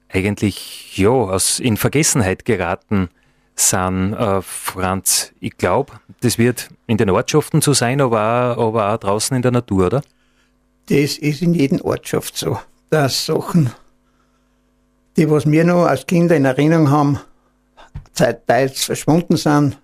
eigentlich 0.09 0.97
ja, 0.97 1.09
aus, 1.09 1.59
in 1.59 1.77
Vergessenheit 1.77 2.43
geraten 2.43 3.09
sind. 3.55 4.13
Äh, 4.13 4.41
Franz, 4.41 5.31
ich 5.39 5.57
glaube, 5.57 5.93
das 6.19 6.37
wird 6.37 6.67
in 6.85 6.97
den 6.97 7.09
Ortschaften 7.09 7.61
so 7.61 7.73
sein, 7.73 8.01
aber 8.01 8.57
auch, 8.57 8.67
aber 8.67 8.93
auch 8.93 8.97
draußen 8.97 9.35
in 9.37 9.41
der 9.41 9.51
Natur, 9.51 9.87
oder? 9.87 10.01
Das 10.89 11.17
ist 11.17 11.41
in 11.41 11.53
jedem 11.53 11.79
Ortschaft 11.79 12.37
so, 12.37 12.59
dass 12.89 13.25
Sachen, 13.25 13.71
die 15.15 15.29
was 15.31 15.49
wir 15.49 15.63
noch 15.63 15.85
als 15.85 16.05
Kinder 16.05 16.35
in 16.35 16.43
Erinnerung 16.43 16.91
haben, 16.91 17.19
teils 18.13 18.83
verschwunden 18.83 19.37
sind 19.37 19.77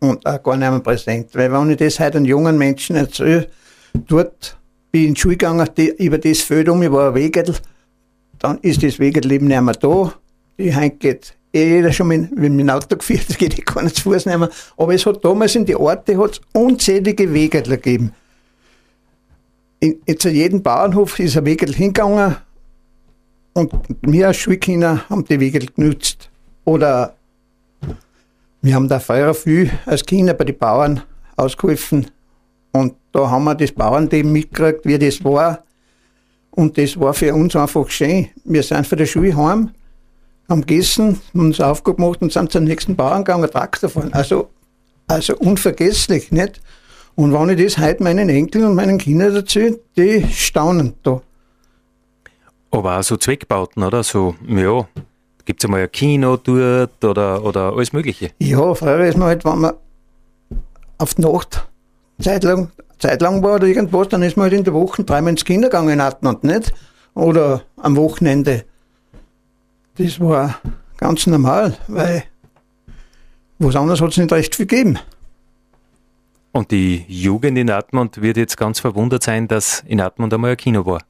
und 0.00 0.24
auch 0.26 0.42
gar 0.42 0.56
nicht 0.56 0.70
mehr 0.70 0.80
präsent. 0.80 1.34
Weil 1.34 1.52
wenn 1.52 1.70
ich 1.70 1.76
das 1.76 2.00
heute 2.00 2.18
an 2.18 2.24
jungen 2.24 2.56
Menschen 2.56 2.96
erzähle, 2.96 3.48
dort 3.94 4.56
bin 4.90 5.02
ich 5.02 5.08
in 5.08 5.14
die 5.14 5.20
Schule 5.20 5.36
gegangen, 5.36 5.68
die, 5.76 5.88
über 6.04 6.18
das 6.18 6.40
Feld 6.40 6.68
um, 6.68 6.82
ich 6.82 6.92
war 6.92 7.08
ein 7.08 7.14
Wegel, 7.14 7.54
dann 8.38 8.58
ist 8.58 8.82
das 8.82 8.98
Wegel 8.98 9.30
eben 9.30 9.46
nicht 9.46 9.60
mehr 9.60 9.74
da. 9.74 10.14
Die 10.58 10.74
heute 10.74 10.96
geht 10.96 11.34
eh 11.52 11.76
jeder 11.76 11.92
schon 11.92 12.08
mit, 12.08 12.36
mit 12.36 12.58
dem 12.58 12.70
Auto 12.70 12.96
geführt, 12.96 13.26
da 13.28 13.34
geht 13.34 13.58
ich 13.58 13.64
gar 13.64 13.82
nicht 13.82 13.96
zu 13.96 14.02
Fuß 14.02 14.26
nehmen. 14.26 14.48
Aber 14.76 14.94
es 14.94 15.04
hat 15.06 15.24
damals 15.24 15.54
in 15.54 15.66
die 15.66 15.76
Orte 15.76 16.18
hat's 16.18 16.40
unzählige 16.52 17.32
Wegel 17.32 17.62
gegeben. 17.62 18.12
In, 19.80 20.00
in, 20.04 20.18
zu 20.18 20.28
jedem 20.28 20.62
Bauernhof 20.62 21.18
ist 21.20 21.36
ein 21.36 21.44
Wegel 21.44 21.72
hingegangen 21.72 22.36
und 23.54 23.72
wir 24.02 24.28
als 24.28 24.36
Schulkinder 24.36 25.08
haben 25.08 25.24
die 25.24 25.38
Wegel 25.40 25.66
genutzt. 25.66 26.30
Oder 26.64 27.14
wir 28.68 28.74
haben 28.74 28.86
da 28.86 29.00
früher 29.00 29.32
viel 29.32 29.70
als 29.86 30.04
Kinder 30.04 30.34
bei 30.34 30.44
den 30.44 30.58
Bauern 30.58 31.00
ausgeholfen. 31.36 32.10
Und 32.70 32.92
da 33.12 33.30
haben 33.30 33.44
wir 33.44 33.54
das 33.54 33.72
Bauernleben 33.72 34.30
mitgekriegt, 34.30 34.84
wie 34.84 34.98
das 34.98 35.24
war. 35.24 35.64
Und 36.50 36.76
das 36.76 37.00
war 37.00 37.14
für 37.14 37.34
uns 37.34 37.56
einfach 37.56 37.88
schön. 37.88 38.28
Wir 38.44 38.62
sind 38.62 38.86
von 38.86 38.98
der 38.98 39.06
Schule 39.06 39.34
heim, 39.34 39.70
haben 40.50 40.66
gegessen, 40.66 41.18
uns 41.32 41.62
aufgemacht 41.62 42.20
und 42.20 42.30
sind 42.30 42.52
zum 42.52 42.64
nächsten 42.64 42.94
Bauern 42.94 43.24
gegangen, 43.24 43.50
Traktor 43.50 43.88
fahren. 43.88 44.12
Also, 44.12 44.50
also 45.06 45.34
unvergesslich, 45.38 46.30
nicht? 46.30 46.60
Und 47.14 47.32
wenn 47.32 47.48
ich 47.48 47.64
das 47.64 47.78
heute 47.78 48.02
meinen 48.02 48.28
Enkeln 48.28 48.66
und 48.66 48.74
meinen 48.74 48.98
Kindern 48.98 49.34
erzähle, 49.34 49.80
die 49.96 50.26
staunen 50.30 50.92
da. 51.02 51.22
Aber 52.70 52.98
auch 52.98 53.02
so 53.02 53.16
Zweckbauten, 53.16 53.82
oder? 53.82 54.02
So, 54.02 54.34
ja, 54.46 54.86
Gibt 55.48 55.62
es 55.62 55.64
einmal 55.64 55.80
ein 55.80 55.90
Kino 55.90 56.36
dort 56.36 57.02
oder, 57.02 57.42
oder 57.42 57.72
alles 57.72 57.94
Mögliche? 57.94 58.32
Ja, 58.38 58.74
früher 58.74 59.06
ist 59.06 59.16
man 59.16 59.28
halt, 59.28 59.46
wenn 59.46 59.58
man 59.58 59.72
auf 60.98 61.14
die 61.14 61.22
Nacht 61.22 61.66
zeitlang, 62.20 62.70
zeitlang 62.98 63.42
war 63.42 63.54
oder 63.54 63.66
irgendwas, 63.66 64.10
dann 64.10 64.22
ist 64.22 64.36
man 64.36 64.42
halt 64.42 64.52
in 64.52 64.64
der 64.64 64.74
Woche 64.74 65.04
dreimal 65.04 65.30
ins 65.30 65.46
Kindergang 65.46 66.02
hatten 66.02 66.26
und 66.26 66.44
nicht. 66.44 66.74
Oder 67.14 67.62
am 67.78 67.96
Wochenende. 67.96 68.66
Das 69.96 70.20
war 70.20 70.60
ganz 70.98 71.26
normal, 71.26 71.78
weil 71.86 72.24
was 73.58 73.74
anderes 73.74 74.02
hat 74.02 74.10
es 74.10 74.18
nicht 74.18 74.30
recht 74.30 74.54
viel 74.54 74.66
gegeben. 74.66 74.98
Und 76.52 76.72
die 76.72 77.06
Jugend 77.08 77.56
in 77.56 77.70
Atmund 77.70 78.20
wird 78.20 78.36
jetzt 78.36 78.58
ganz 78.58 78.80
verwundert 78.80 79.22
sein, 79.22 79.48
dass 79.48 79.82
in 79.86 80.02
Atmund 80.02 80.34
einmal 80.34 80.50
ein 80.50 80.56
Kino 80.58 80.84
war. 80.84 81.00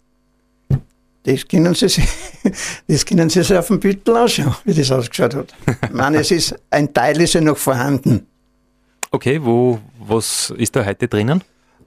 Das 1.25 1.47
können 1.47 1.75
Sie 1.75 1.89
sich, 1.89 2.09
das 2.87 3.05
können 3.05 3.29
Sie 3.29 3.43
sich 3.43 3.57
auf 3.57 3.67
dem 3.67 3.81
Büttel 3.81 4.17
anschauen, 4.17 4.55
wie 4.65 4.75
das 4.75 4.91
ausgeschaut 4.91 5.35
hat. 5.35 5.55
Ich 5.83 5.91
meine, 5.91 6.19
es 6.19 6.31
ist, 6.31 6.55
ein 6.71 6.93
Teil 6.93 7.21
ist 7.21 7.35
ja 7.35 7.41
noch 7.41 7.57
vorhanden. 7.57 8.27
Okay, 9.11 9.43
wo, 9.43 9.79
was 9.99 10.53
ist 10.57 10.77
da 10.77 10.85
heute 10.85 11.09
drinnen? 11.09 11.43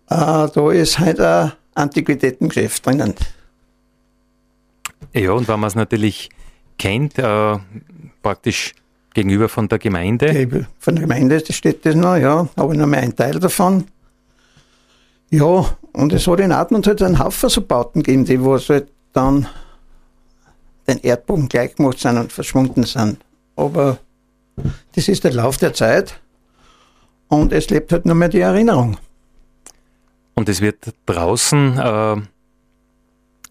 Uh, 0.09 0.47
da 0.47 0.71
ist 0.71 0.99
heute 0.99 1.27
ein 1.27 1.51
Antiquitätengeschäft 1.75 2.85
drinnen. 2.85 3.13
Ja, 5.13 5.31
und 5.31 5.47
wenn 5.47 5.59
man 5.59 5.67
es 5.67 5.75
natürlich 5.75 6.29
kennt, 6.77 7.17
uh, 7.19 7.59
praktisch 8.21 8.73
gegenüber 9.13 9.49
von 9.49 9.67
der 9.67 9.79
Gemeinde. 9.79 10.67
Von 10.79 10.95
der 10.95 11.03
Gemeinde 11.03 11.41
steht 11.49 11.85
das 11.85 11.95
noch, 11.95 12.17
ja, 12.17 12.47
aber 12.55 12.73
nur 12.73 12.87
mehr 12.87 13.01
ein 13.01 13.15
Teil 13.15 13.39
davon. 13.39 13.85
Ja, 15.29 15.77
und 15.93 16.13
es 16.13 16.27
hat 16.27 16.39
in 16.39 16.51
Atmund 16.51 16.87
halt 16.87 17.01
einen 17.01 17.19
Haufen 17.19 17.49
so 17.49 17.61
Bauten 17.61 18.03
gegeben, 18.03 18.25
die 18.25 18.43
was 18.43 18.69
halt 18.69 18.87
dann 19.13 19.47
den 20.87 20.99
Erdboden 20.99 21.47
gleich 21.49 21.75
gemacht 21.75 21.99
sind 21.99 22.17
und 22.17 22.31
verschwunden 22.31 22.83
sind. 22.83 23.19
Aber 23.55 23.99
das 24.95 25.07
ist 25.07 25.23
der 25.23 25.33
Lauf 25.33 25.57
der 25.57 25.73
Zeit 25.73 26.19
und 27.27 27.53
es 27.53 27.69
lebt 27.69 27.91
halt 27.91 28.05
nur 28.05 28.15
mehr 28.15 28.29
die 28.29 28.39
Erinnerung. 28.39 28.97
Und 30.33 30.49
es 30.49 30.61
wird 30.61 30.93
draußen 31.05 31.77
äh, 31.77 32.15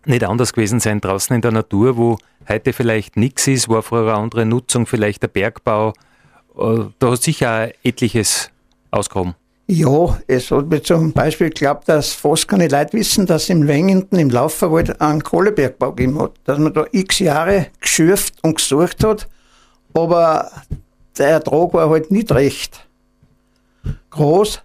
nicht 0.05 0.25
anders 0.25 0.53
gewesen 0.53 0.81
sein, 0.81 1.01
draußen 1.01 1.35
in 1.35 1.43
der 1.43 1.53
Natur, 1.53 1.97
wo 1.97 2.19
heute 2.49 2.73
vielleicht 2.73 3.17
nichts 3.17 3.47
ist, 3.47 3.69
war 3.69 3.83
früher 3.83 4.13
eine 4.15 4.23
andere 4.23 4.47
Nutzung, 4.47 4.87
vielleicht 4.87 5.23
der 5.23 5.29
Bergbau. 5.29 5.93
Äh, 6.59 6.85
da 6.99 7.11
hat 7.11 7.23
sicher 7.23 7.71
etliches 7.85 8.51
ausgehoben. 8.91 9.35
Ja, 9.73 10.19
es 10.27 10.51
hat 10.51 10.67
mir 10.67 10.83
zum 10.83 11.13
Beispiel 11.13 11.51
geglaubt, 11.51 11.89
dass 11.89 12.13
fast 12.13 12.49
keine 12.49 12.67
Leute 12.67 12.93
wissen, 12.95 13.25
dass 13.25 13.49
im 13.49 13.69
Wengenden 13.69 14.19
im 14.19 14.29
Lauferwald 14.29 15.01
einen 15.01 15.23
Kohlebergbau 15.23 15.93
gegeben 15.93 16.21
hat. 16.21 16.33
Dass 16.43 16.59
man 16.59 16.73
da 16.75 16.87
x 16.91 17.21
Jahre 17.21 17.69
geschürft 17.81 18.35
und 18.43 18.57
gesucht 18.57 19.05
hat, 19.05 19.29
aber 19.95 20.51
der 21.17 21.29
Ertrag 21.29 21.73
war 21.73 21.89
halt 21.89 22.11
nicht 22.11 22.33
recht 22.33 22.85
groß, 24.11 24.61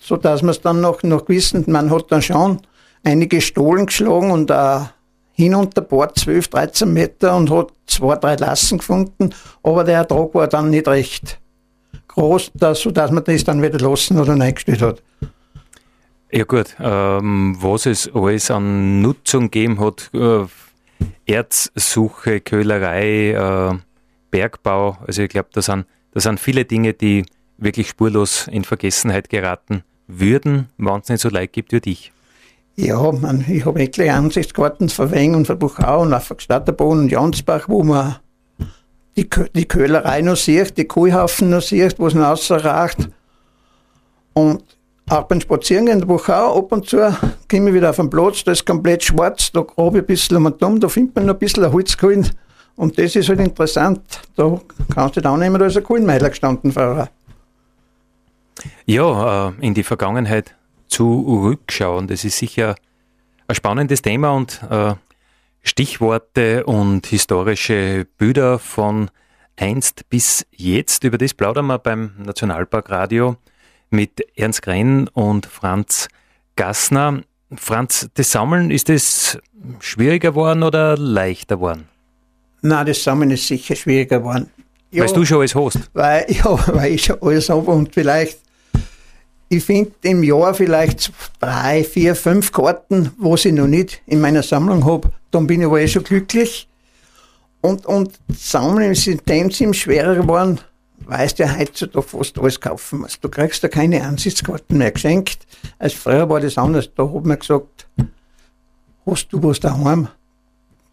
sodass 0.00 0.40
man 0.40 0.52
es 0.52 0.62
dann 0.62 0.80
noch, 0.80 1.02
noch 1.02 1.28
wissen, 1.28 1.62
man 1.66 1.90
hat 1.90 2.10
dann 2.10 2.22
schon 2.22 2.62
einige 3.04 3.42
Stohlen 3.42 3.84
geschlagen 3.84 4.30
und 4.30 4.50
auch 4.50 4.86
hinunter 5.32 5.82
Bord 5.82 6.18
12, 6.18 6.48
13 6.48 6.90
Meter 6.90 7.36
und 7.36 7.50
hat 7.50 7.72
zwei, 7.86 8.16
drei 8.16 8.36
Lassen 8.36 8.78
gefunden, 8.78 9.34
aber 9.62 9.84
der 9.84 9.96
Ertrag 9.96 10.34
war 10.34 10.48
dann 10.48 10.70
nicht 10.70 10.88
recht 10.88 11.38
groß, 12.16 12.52
dass, 12.54 12.80
sodass 12.80 13.10
man 13.10 13.22
das 13.24 13.44
dann 13.44 13.62
wieder 13.62 13.78
lassen 13.78 14.18
oder 14.18 14.32
eingestellt 14.32 14.82
hat. 14.82 15.02
Ja 16.32 16.44
gut, 16.44 16.74
ähm, 16.80 17.56
was 17.60 17.86
es 17.86 18.10
alles 18.12 18.50
an 18.50 19.00
Nutzung 19.00 19.44
gegeben 19.44 19.78
hat, 19.78 20.10
äh, 20.12 20.44
Erzsuche, 21.26 22.40
Köhlerei, 22.40 23.30
äh, 23.30 23.78
Bergbau, 24.30 24.98
also 25.06 25.22
ich 25.22 25.28
glaube, 25.28 25.50
das 25.52 25.66
sind, 25.66 25.86
das 26.12 26.24
sind 26.24 26.40
viele 26.40 26.64
Dinge, 26.64 26.94
die 26.94 27.24
wirklich 27.58 27.88
spurlos 27.88 28.48
in 28.48 28.64
Vergessenheit 28.64 29.28
geraten 29.28 29.82
würden, 30.08 30.68
wenn 30.78 31.00
es 31.00 31.08
nicht 31.08 31.20
so 31.20 31.28
leid 31.28 31.52
gibt 31.52 31.72
wie 31.72 31.80
dich. 31.80 32.12
Ja, 32.74 33.10
man, 33.12 33.44
ich 33.48 33.64
habe 33.64 33.80
etliche 33.80 34.12
Ansichtskarten 34.12 34.88
von 34.88 35.10
Weng 35.10 35.34
und 35.34 35.46
von 35.46 35.58
Buchau 35.58 36.02
und 36.02 36.12
auch 36.12 36.20
von 36.22 36.36
Gstatterboden 36.36 37.04
und 37.04 37.12
Jansbach, 37.12 37.68
wo 37.68 37.82
man 37.82 38.16
die, 39.16 39.28
die 39.54 39.66
Köhlerei 39.66 40.22
noch 40.22 40.36
sieht, 40.36 40.76
die 40.76 40.84
Kuhhaufen 40.84 41.50
noch 41.50 41.62
sieht, 41.62 41.98
wo 41.98 42.06
es 42.06 42.14
noch 42.14 42.24
rausragt. 42.24 43.08
Und 44.34 44.62
auch 45.08 45.22
beim 45.24 45.40
Spazieren 45.40 45.86
in 45.86 46.00
der 46.00 46.06
Buchau 46.06 46.58
ab 46.58 46.72
und 46.72 46.88
zu 46.88 46.98
komme 47.48 47.68
ich 47.68 47.74
wieder 47.74 47.90
auf 47.90 47.96
den 47.96 48.10
Platz, 48.10 48.44
da 48.44 48.52
ist 48.52 48.66
komplett 48.66 49.04
schwarz, 49.04 49.52
da 49.52 49.62
grabe 49.62 49.98
ich 49.98 50.02
ein 50.02 50.06
bisschen 50.06 50.36
um 50.36 50.46
und 50.46 50.62
um, 50.62 50.80
da 50.80 50.88
findet 50.88 51.14
man 51.14 51.26
noch 51.26 51.34
ein 51.34 51.38
bisschen 51.38 51.64
ein 51.64 51.72
Holzkohlen. 51.72 52.28
Und 52.74 52.98
das 52.98 53.16
ist 53.16 53.28
halt 53.28 53.40
interessant. 53.40 54.02
Da 54.34 54.60
kannst 54.94 55.16
du 55.16 55.22
dann 55.22 55.40
nehmen, 55.40 55.58
da 55.58 55.66
ist 55.66 55.76
ein 55.76 55.82
Kohlenmeiler 55.82 56.28
gestanden 56.28 56.72
vorher. 56.72 57.08
Ja, 58.84 59.48
äh, 59.48 59.52
in 59.60 59.74
die 59.74 59.82
Vergangenheit 59.82 60.54
zurückschauen, 60.88 62.06
das 62.06 62.24
ist 62.24 62.38
sicher 62.38 62.74
ein 63.48 63.54
spannendes 63.54 64.02
Thema 64.02 64.32
und 64.32 64.60
äh, 64.70 64.94
Stichworte 65.66 66.64
und 66.64 67.06
historische 67.08 68.06
Bilder 68.18 68.60
von 68.60 69.10
einst 69.56 70.08
bis 70.08 70.46
jetzt. 70.52 71.02
Über 71.02 71.18
das 71.18 71.34
plaudern 71.34 71.66
wir 71.66 71.78
beim 71.78 72.12
Nationalparkradio 72.18 73.36
mit 73.90 74.24
Ernst 74.36 74.62
Grenn 74.62 75.08
und 75.08 75.46
Franz 75.46 76.08
Gassner. 76.54 77.22
Franz, 77.56 78.08
das 78.14 78.30
Sammeln, 78.30 78.70
ist 78.70 78.88
es 78.88 79.38
schwieriger 79.80 80.30
geworden 80.30 80.62
oder 80.62 80.96
leichter 80.96 81.56
geworden? 81.56 81.88
Nein, 82.62 82.86
das 82.86 83.02
Sammeln 83.02 83.32
ist 83.32 83.46
sicher 83.46 83.74
schwieriger 83.74 84.20
geworden. 84.20 84.48
Ja, 84.92 85.04
weil 85.04 85.12
du 85.12 85.24
schon 85.24 85.38
alles 85.38 85.54
hast? 85.56 85.90
Weil, 85.94 86.26
ja, 86.28 86.74
weil 86.74 86.92
ich 86.92 87.04
schon 87.04 87.20
alles 87.20 87.48
habe 87.48 87.70
und 87.72 87.92
vielleicht 87.92 88.38
ich 89.48 89.64
finde 89.64 89.92
im 90.02 90.22
Jahr 90.22 90.54
vielleicht 90.54 91.12
drei, 91.38 91.84
vier, 91.84 92.16
fünf 92.16 92.52
Karten, 92.52 93.12
wo 93.18 93.36
ich 93.36 93.44
noch 93.46 93.68
nicht 93.68 94.02
in 94.06 94.20
meiner 94.20 94.42
Sammlung 94.42 94.84
habe. 94.84 95.12
Dann 95.36 95.46
bin 95.46 95.60
ich 95.60 95.66
aber 95.66 95.82
eh 95.82 95.86
schon 95.86 96.02
glücklich. 96.02 96.66
Und, 97.60 97.84
und 97.84 98.18
Sammeln 98.34 98.92
ist 98.92 99.06
in 99.06 99.20
dem 99.28 99.50
Sinn 99.50 99.74
schwerer 99.74 100.14
geworden, 100.14 100.60
weil 101.00 101.28
du 101.28 101.42
ja 101.42 101.58
heutzutage 101.58 102.06
fast 102.08 102.38
alles 102.38 102.58
kaufen 102.58 103.00
musst. 103.00 103.22
Du 103.22 103.28
kriegst 103.28 103.62
da 103.62 103.68
keine 103.68 104.02
Ansichtskarten 104.02 104.78
mehr 104.78 104.92
geschenkt. 104.92 105.46
Als 105.78 105.92
früher 105.92 106.26
war 106.30 106.40
das 106.40 106.56
anders. 106.56 106.88
Da 106.94 107.02
hat 107.12 107.26
man 107.26 107.38
gesagt, 107.38 107.86
hast 109.04 109.28
du 109.28 109.42
was 109.42 109.60
daheim? 109.60 110.08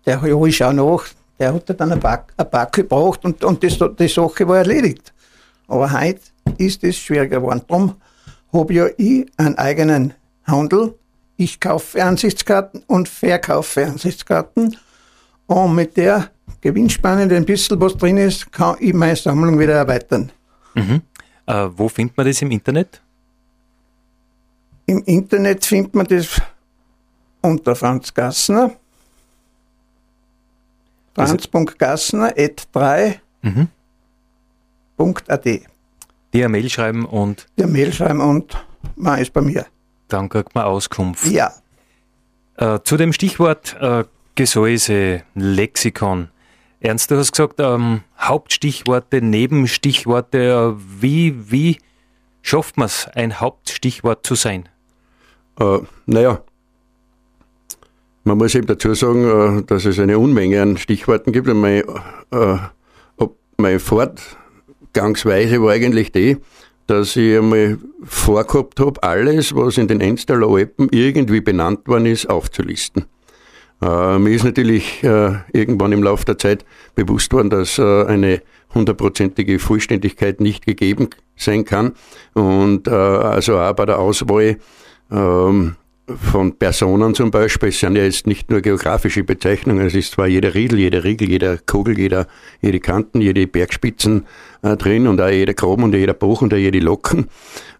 Der, 0.05 0.21
ja, 0.27 0.45
ich 0.45 0.57
schau 0.57 0.73
nach. 0.73 1.05
Der 1.39 1.53
hat 1.53 1.79
dann 1.79 1.93
ein 1.93 2.01
Pack, 2.01 2.33
ein 2.35 2.51
Pack 2.51 2.73
gebraucht 2.73 3.23
und, 3.23 3.45
und 3.45 3.63
das, 3.63 3.79
die 3.97 4.07
Sache 4.09 4.45
war 4.45 4.57
erledigt. 4.57 5.13
Aber 5.69 5.89
heute 5.89 6.19
ist 6.57 6.83
es 6.83 6.97
schwieriger 6.97 7.39
geworden. 7.39 7.61
Darum 7.65 7.95
habe 8.51 8.73
ja 8.73 8.87
ich 8.97 9.25
einen 9.37 9.57
eigenen 9.57 10.13
Handel. 10.45 10.95
Ich 11.37 11.59
kaufe 11.59 12.03
Ansichtskarten 12.03 12.83
und 12.87 13.09
verkaufe 13.09 13.85
Ansichtskarten. 13.85 14.77
Und 15.47 15.75
mit 15.75 15.97
der 15.97 16.29
Gewinnspanne, 16.61 17.27
die 17.27 17.35
ein 17.35 17.45
bisschen 17.45 17.79
was 17.81 17.97
drin 17.97 18.17
ist, 18.17 18.51
kann 18.51 18.77
ich 18.79 18.93
meine 18.93 19.15
Sammlung 19.15 19.59
wieder 19.59 19.73
erweitern. 19.73 20.31
Mhm. 20.75 21.01
Äh, 21.45 21.69
wo 21.75 21.89
findet 21.89 22.15
man 22.15 22.25
das 22.25 22.41
im 22.41 22.51
Internet? 22.51 23.01
Im 24.85 25.03
Internet 25.05 25.65
findet 25.65 25.95
man 25.95 26.07
das 26.07 26.41
unter 27.41 27.75
Franz 27.75 28.13
Gassner. 28.13 28.71
Franz.gassner.3.at. 31.15 33.19
Mhm. 33.41 33.67
Dir 36.33 36.43
eine 36.45 36.49
Mail 36.49 36.69
schreiben 36.69 37.05
und. 37.05 37.47
Dir 37.57 37.67
Mail 37.67 37.93
schreiben 37.93 38.21
und 38.21 38.55
man 38.95 39.19
ist 39.19 39.33
bei 39.33 39.41
mir. 39.41 39.65
Dann 40.13 40.29
kriegt 40.29 40.53
man 40.53 40.65
Auskunft. 40.65 41.25
Ja. 41.25 41.51
Äh, 42.57 42.79
zu 42.83 42.97
dem 42.97 43.13
Stichwort 43.13 43.75
äh, 43.79 44.03
Gesäuse, 44.35 45.23
Lexikon. 45.33 46.29
Ernst, 46.79 47.09
du 47.09 47.17
hast 47.17 47.31
gesagt, 47.31 47.55
ähm, 47.59 48.01
Hauptstichworte, 48.19 49.21
Nebenstichworte. 49.21 50.75
Äh, 50.77 51.01
wie, 51.01 51.51
wie 51.51 51.77
schafft 52.43 52.77
man 52.77 52.85
es, 52.85 53.07
ein 53.15 53.39
Hauptstichwort 53.39 54.25
zu 54.25 54.35
sein? 54.35 54.69
Äh, 55.59 55.79
naja, 56.05 56.41
man 58.23 58.37
muss 58.37 58.53
eben 58.53 58.67
dazu 58.67 58.93
sagen, 58.93 59.59
äh, 59.59 59.63
dass 59.63 59.85
es 59.85 59.97
eine 59.97 60.19
Unmenge 60.19 60.61
an 60.61 60.77
Stichworten 60.77 61.31
gibt. 61.31 61.47
Und 61.47 61.59
mein, 61.59 61.83
äh, 62.31 62.57
mein 63.57 63.79
Fort 63.79 64.21
Ausgangsweise 64.95 65.59
war 65.59 65.71
eigentlich 65.71 66.11
die, 66.11 66.37
dass 66.87 67.15
ich 67.15 67.37
einmal 67.37 67.77
vorgehabt 68.03 68.79
habe, 68.79 69.01
alles, 69.03 69.55
was 69.55 69.77
in 69.77 69.87
den 69.87 70.01
Enstaler 70.01 70.47
Alpen 70.47 70.89
irgendwie 70.91 71.41
benannt 71.41 71.87
worden 71.87 72.05
ist, 72.05 72.29
aufzulisten. 72.29 73.05
Äh, 73.81 74.19
mir 74.19 74.31
ist 74.31 74.43
natürlich 74.43 75.03
äh, 75.03 75.33
irgendwann 75.51 75.91
im 75.91 76.03
Laufe 76.03 76.25
der 76.25 76.37
Zeit 76.37 76.65
bewusst 76.95 77.33
worden, 77.33 77.49
dass 77.49 77.77
äh, 77.79 78.05
eine 78.05 78.41
hundertprozentige 78.73 79.59
Vollständigkeit 79.59 80.39
nicht 80.41 80.65
gegeben 80.65 81.09
sein 81.35 81.65
kann. 81.65 81.93
Und 82.33 82.87
äh, 82.87 82.91
also 82.91 83.59
auch 83.59 83.73
bei 83.73 83.85
der 83.85 83.99
Auswahl 83.99 84.57
ähm, 85.11 85.75
von 86.17 86.57
Personen 86.57 87.15
zum 87.15 87.31
Beispiel, 87.31 87.69
es 87.69 87.79
sind 87.79 87.95
ja 87.95 88.03
jetzt 88.03 88.27
nicht 88.27 88.49
nur 88.49 88.61
geografische 88.61 89.23
Bezeichnungen, 89.23 89.85
es 89.85 89.95
ist 89.95 90.13
zwar 90.13 90.27
jeder 90.27 90.53
Riedel, 90.53 90.79
jeder 90.79 91.03
Riegel, 91.03 91.29
jeder 91.29 91.57
Kugel, 91.57 91.97
jeder, 91.97 92.27
jede 92.61 92.79
Kanten, 92.79 93.21
jede 93.21 93.47
Bergspitzen 93.47 94.25
äh, 94.61 94.75
drin 94.77 95.07
und 95.07 95.19
auch 95.21 95.29
jeder 95.29 95.53
Graben 95.53 95.83
und 95.83 95.93
jeder 95.93 96.13
Buch 96.13 96.41
und 96.41 96.53
auch 96.53 96.57
jede 96.57 96.79
Locken. 96.79 97.27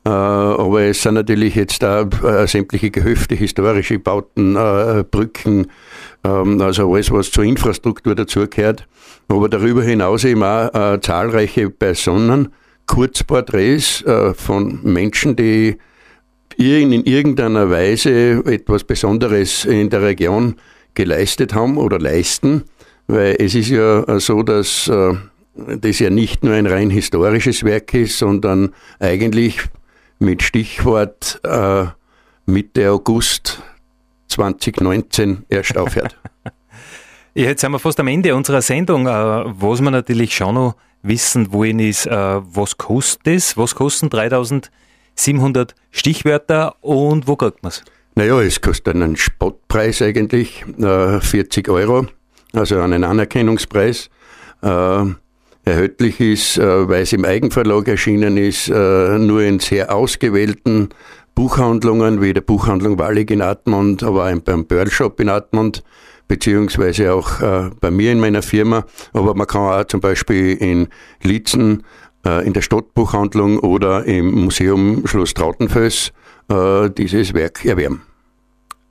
Äh, 0.05 0.09
aber 0.09 0.81
es 0.81 1.01
sind 1.01 1.13
natürlich 1.15 1.55
jetzt 1.55 1.81
da 1.83 2.01
äh, 2.01 2.47
sämtliche 2.47 2.91
Gehöfte, 2.91 3.35
historische 3.35 3.99
Bauten, 3.99 4.55
äh, 4.55 5.03
Brücken, 5.09 5.67
ähm, 6.23 6.61
also 6.61 6.93
alles, 6.93 7.11
was 7.11 7.31
zur 7.31 7.43
Infrastruktur 7.43 8.15
dazugehört. 8.15 8.87
Aber 9.27 9.49
darüber 9.49 9.83
hinaus 9.83 10.25
eben 10.25 10.43
auch 10.43 10.73
äh, 10.73 10.99
zahlreiche 11.01 11.69
Personen, 11.69 12.49
Kurzporträts 12.85 14.01
äh, 14.03 14.33
von 14.33 14.79
Menschen, 14.83 15.35
die 15.35 15.77
in 16.57 17.03
irgendeiner 17.05 17.69
Weise 17.69 18.43
etwas 18.45 18.83
Besonderes 18.83 19.65
in 19.65 19.89
der 19.89 20.01
Region 20.01 20.55
geleistet 20.93 21.53
haben 21.53 21.77
oder 21.77 21.99
leisten, 21.99 22.63
weil 23.07 23.35
es 23.39 23.55
ist 23.55 23.69
ja 23.69 24.19
so, 24.19 24.43
dass 24.43 24.87
äh, 24.87 25.13
das 25.55 25.99
ja 25.99 26.09
nicht 26.09 26.43
nur 26.43 26.53
ein 26.53 26.67
rein 26.67 26.89
historisches 26.89 27.63
Werk 27.63 27.93
ist, 27.93 28.17
sondern 28.17 28.73
eigentlich 28.99 29.61
mit 30.19 30.41
Stichwort 30.43 31.39
äh, 31.43 31.85
Mitte 32.45 32.91
August 32.91 33.61
2019 34.27 35.45
erst 35.49 35.77
aufhört. 35.77 36.17
jetzt 37.33 37.61
sind 37.61 37.71
wir 37.71 37.79
fast 37.79 37.99
am 37.99 38.07
Ende 38.07 38.35
unserer 38.35 38.61
Sendung. 38.61 39.07
Äh, 39.07 39.11
was 39.11 39.81
wir 39.81 39.91
natürlich 39.91 40.35
schon 40.35 40.55
noch 40.55 40.75
wissen 41.01 41.51
wollen, 41.51 41.79
ist, 41.79 42.05
was 42.05 42.77
kostet 42.77 43.27
es? 43.27 43.57
Was 43.57 43.75
kosten 43.75 44.09
3000 44.09 44.71
700 45.15 45.75
Stichwörter 45.91 46.75
und 46.81 47.27
wo 47.27 47.35
kriegt 47.35 47.63
man 47.63 47.69
es? 47.69 47.83
Naja, 48.15 48.39
es 48.41 48.61
kostet 48.61 48.95
einen 48.95 49.15
Spottpreis 49.15 50.01
eigentlich, 50.01 50.63
äh, 50.79 51.19
40 51.19 51.69
Euro, 51.69 52.05
also 52.53 52.79
einen 52.79 53.03
Anerkennungspreis. 53.03 54.09
Äh, 54.61 55.05
erhältlich 55.65 56.19
ist, 56.19 56.57
äh, 56.57 56.87
weil 56.87 57.03
es 57.03 57.13
im 57.13 57.25
Eigenverlag 57.25 57.87
erschienen 57.87 58.37
ist, 58.37 58.69
äh, 58.69 59.17
nur 59.17 59.41
in 59.41 59.59
sehr 59.59 59.93
ausgewählten 59.93 60.89
Buchhandlungen 61.35 62.21
wie 62.21 62.33
der 62.33 62.41
Buchhandlung 62.41 62.99
Wallig 62.99 63.31
in 63.31 63.41
Atmund, 63.41 64.03
aber 64.03 64.25
auch 64.25 64.39
beim 64.41 64.65
Pearl 64.65 64.91
Shop 64.91 65.19
in 65.19 65.29
Atmund, 65.29 65.83
beziehungsweise 66.27 67.13
auch 67.13 67.41
äh, 67.41 67.71
bei 67.79 67.89
mir 67.89 68.11
in 68.11 68.19
meiner 68.19 68.43
Firma. 68.43 68.85
Aber 69.13 69.33
man 69.33 69.47
kann 69.47 69.61
auch 69.61 69.85
zum 69.85 70.01
Beispiel 70.01 70.55
in 70.55 70.87
Lietzen 71.23 71.79
äh, 71.79 71.83
in 72.25 72.53
der 72.53 72.61
Stadtbuchhandlung 72.61 73.59
oder 73.59 74.05
im 74.05 74.31
Museum 74.45 75.05
Schloss 75.05 75.33
Trautenfels 75.33 76.13
äh, 76.49 76.89
dieses 76.89 77.33
Werk 77.33 77.65
erwerben. 77.65 78.01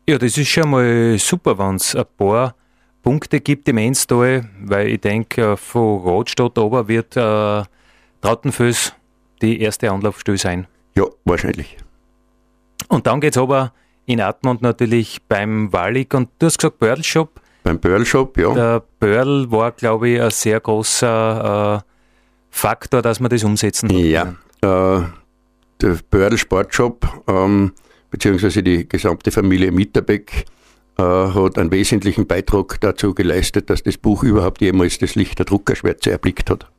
Ja, 0.07 0.19
das 0.19 0.37
ist 0.37 0.49
schon 0.49 0.71
mal 0.71 1.17
super, 1.19 1.59
wenn 1.59 1.77
es 1.77 1.95
ein 1.95 2.05
paar 2.19 2.55
Punkte 3.03 3.41
gibt 3.41 3.69
im 3.69 3.79
Enstal, 3.79 4.49
weil 4.65 4.89
ich 4.89 5.01
denke, 5.01 5.57
von 5.57 6.01
Rotstadt 6.01 6.59
ober 6.59 6.89
wird 6.89 7.17
äh, 7.17 7.63
Trautenfels 8.21 8.95
die 9.41 9.61
erste 9.61 9.91
Anlaufstelle 9.91 10.39
sein. 10.39 10.67
Ja, 10.95 11.05
wahrscheinlich. 11.25 11.77
Und 12.89 13.07
dann 13.07 13.21
geht 13.21 13.35
es 13.35 13.39
aber 13.39 13.73
in 14.07 14.21
Atmund 14.21 14.63
natürlich 14.63 15.23
beim 15.29 15.73
Wallig 15.73 16.15
und 16.15 16.29
du 16.39 16.47
hast 16.47 16.59
gesagt 16.59 16.79
Pearl 16.79 17.03
Shop. 17.03 17.41
Beim 17.63 17.81
Pearl 17.81 18.05
Shop, 18.05 18.37
ja. 18.37 18.55
Der 18.55 18.83
Pearl 18.99 19.51
war, 19.51 19.73
glaube 19.73 20.09
ich, 20.11 20.21
ein 20.21 20.31
sehr 20.31 20.61
großer 20.61 21.83
äh, 21.85 21.92
Faktor, 22.53 23.03
dass 23.03 23.19
man 23.19 23.31
das 23.31 23.43
umsetzen 23.43 23.89
kann. 23.89 23.99
Ja, 23.99 24.35
äh, 24.61 25.03
der 25.81 25.99
Pearl 26.11 26.39
Sportshop, 26.39 27.25
ähm, 27.27 27.73
beziehungsweise 28.11 28.63
die 28.63 28.89
gesamte 28.89 29.33
Familie 29.33 29.73
Mitterbeck, 29.73 30.45
äh, 30.99 31.03
hat 31.03 31.59
einen 31.59 31.73
wesentlichen 31.73 32.27
Beitrag 32.27 32.81
dazu 32.81 33.15
geleistet, 33.15 33.71
dass 33.71 33.83
das 33.83 33.97
Buch 33.97 34.23
überhaupt 34.23 34.61
jemals 34.61 34.99
das 34.99 35.15
Licht 35.15 35.39
der 35.39 35.47
Druckerschwärze 35.47 36.13
erblickt 36.13 36.51
hat. 36.51 36.71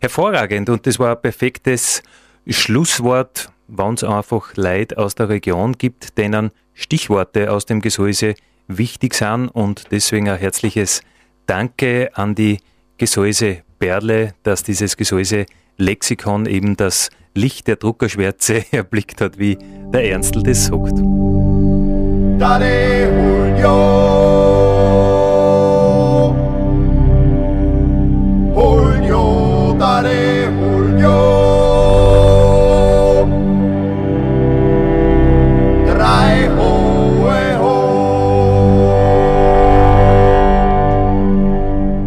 Hervorragend 0.00 0.70
und 0.70 0.86
das 0.86 0.98
war 0.98 1.14
ein 1.14 1.22
perfektes 1.22 2.02
Schlusswort, 2.48 3.50
wenn 3.68 3.94
es 3.94 4.02
einfach 4.02 4.56
Leid 4.56 4.96
aus 4.96 5.14
der 5.14 5.28
Region 5.28 5.74
gibt, 5.74 6.16
denen 6.18 6.50
Stichworte 6.74 7.52
aus 7.52 7.66
dem 7.66 7.80
Gesäuse 7.80 8.34
wichtig 8.66 9.14
sind 9.14 9.48
und 9.48 9.84
deswegen 9.90 10.28
ein 10.28 10.38
herzliches 10.38 11.02
Danke 11.46 12.10
an 12.14 12.34
die 12.34 12.58
Gesäuse 12.98 13.62
Perle, 13.78 14.34
dass 14.42 14.62
dieses 14.62 14.96
Gesäuse 14.96 15.46
Lexikon 15.76 16.46
eben 16.46 16.76
das 16.76 17.10
Licht 17.34 17.66
der 17.66 17.76
Druckerschwärze 17.76 18.64
erblickt 18.72 19.20
hat, 19.20 19.38
wie 19.38 19.58
der 19.92 20.10
Ernstl 20.10 20.42
das 20.42 20.66
sagt. 20.66 20.98
Daddy 22.38 23.04
Julio, 23.62 23.96
Julio, 28.54 29.76
Daddy 29.78 30.44
Julio. 30.44 31.45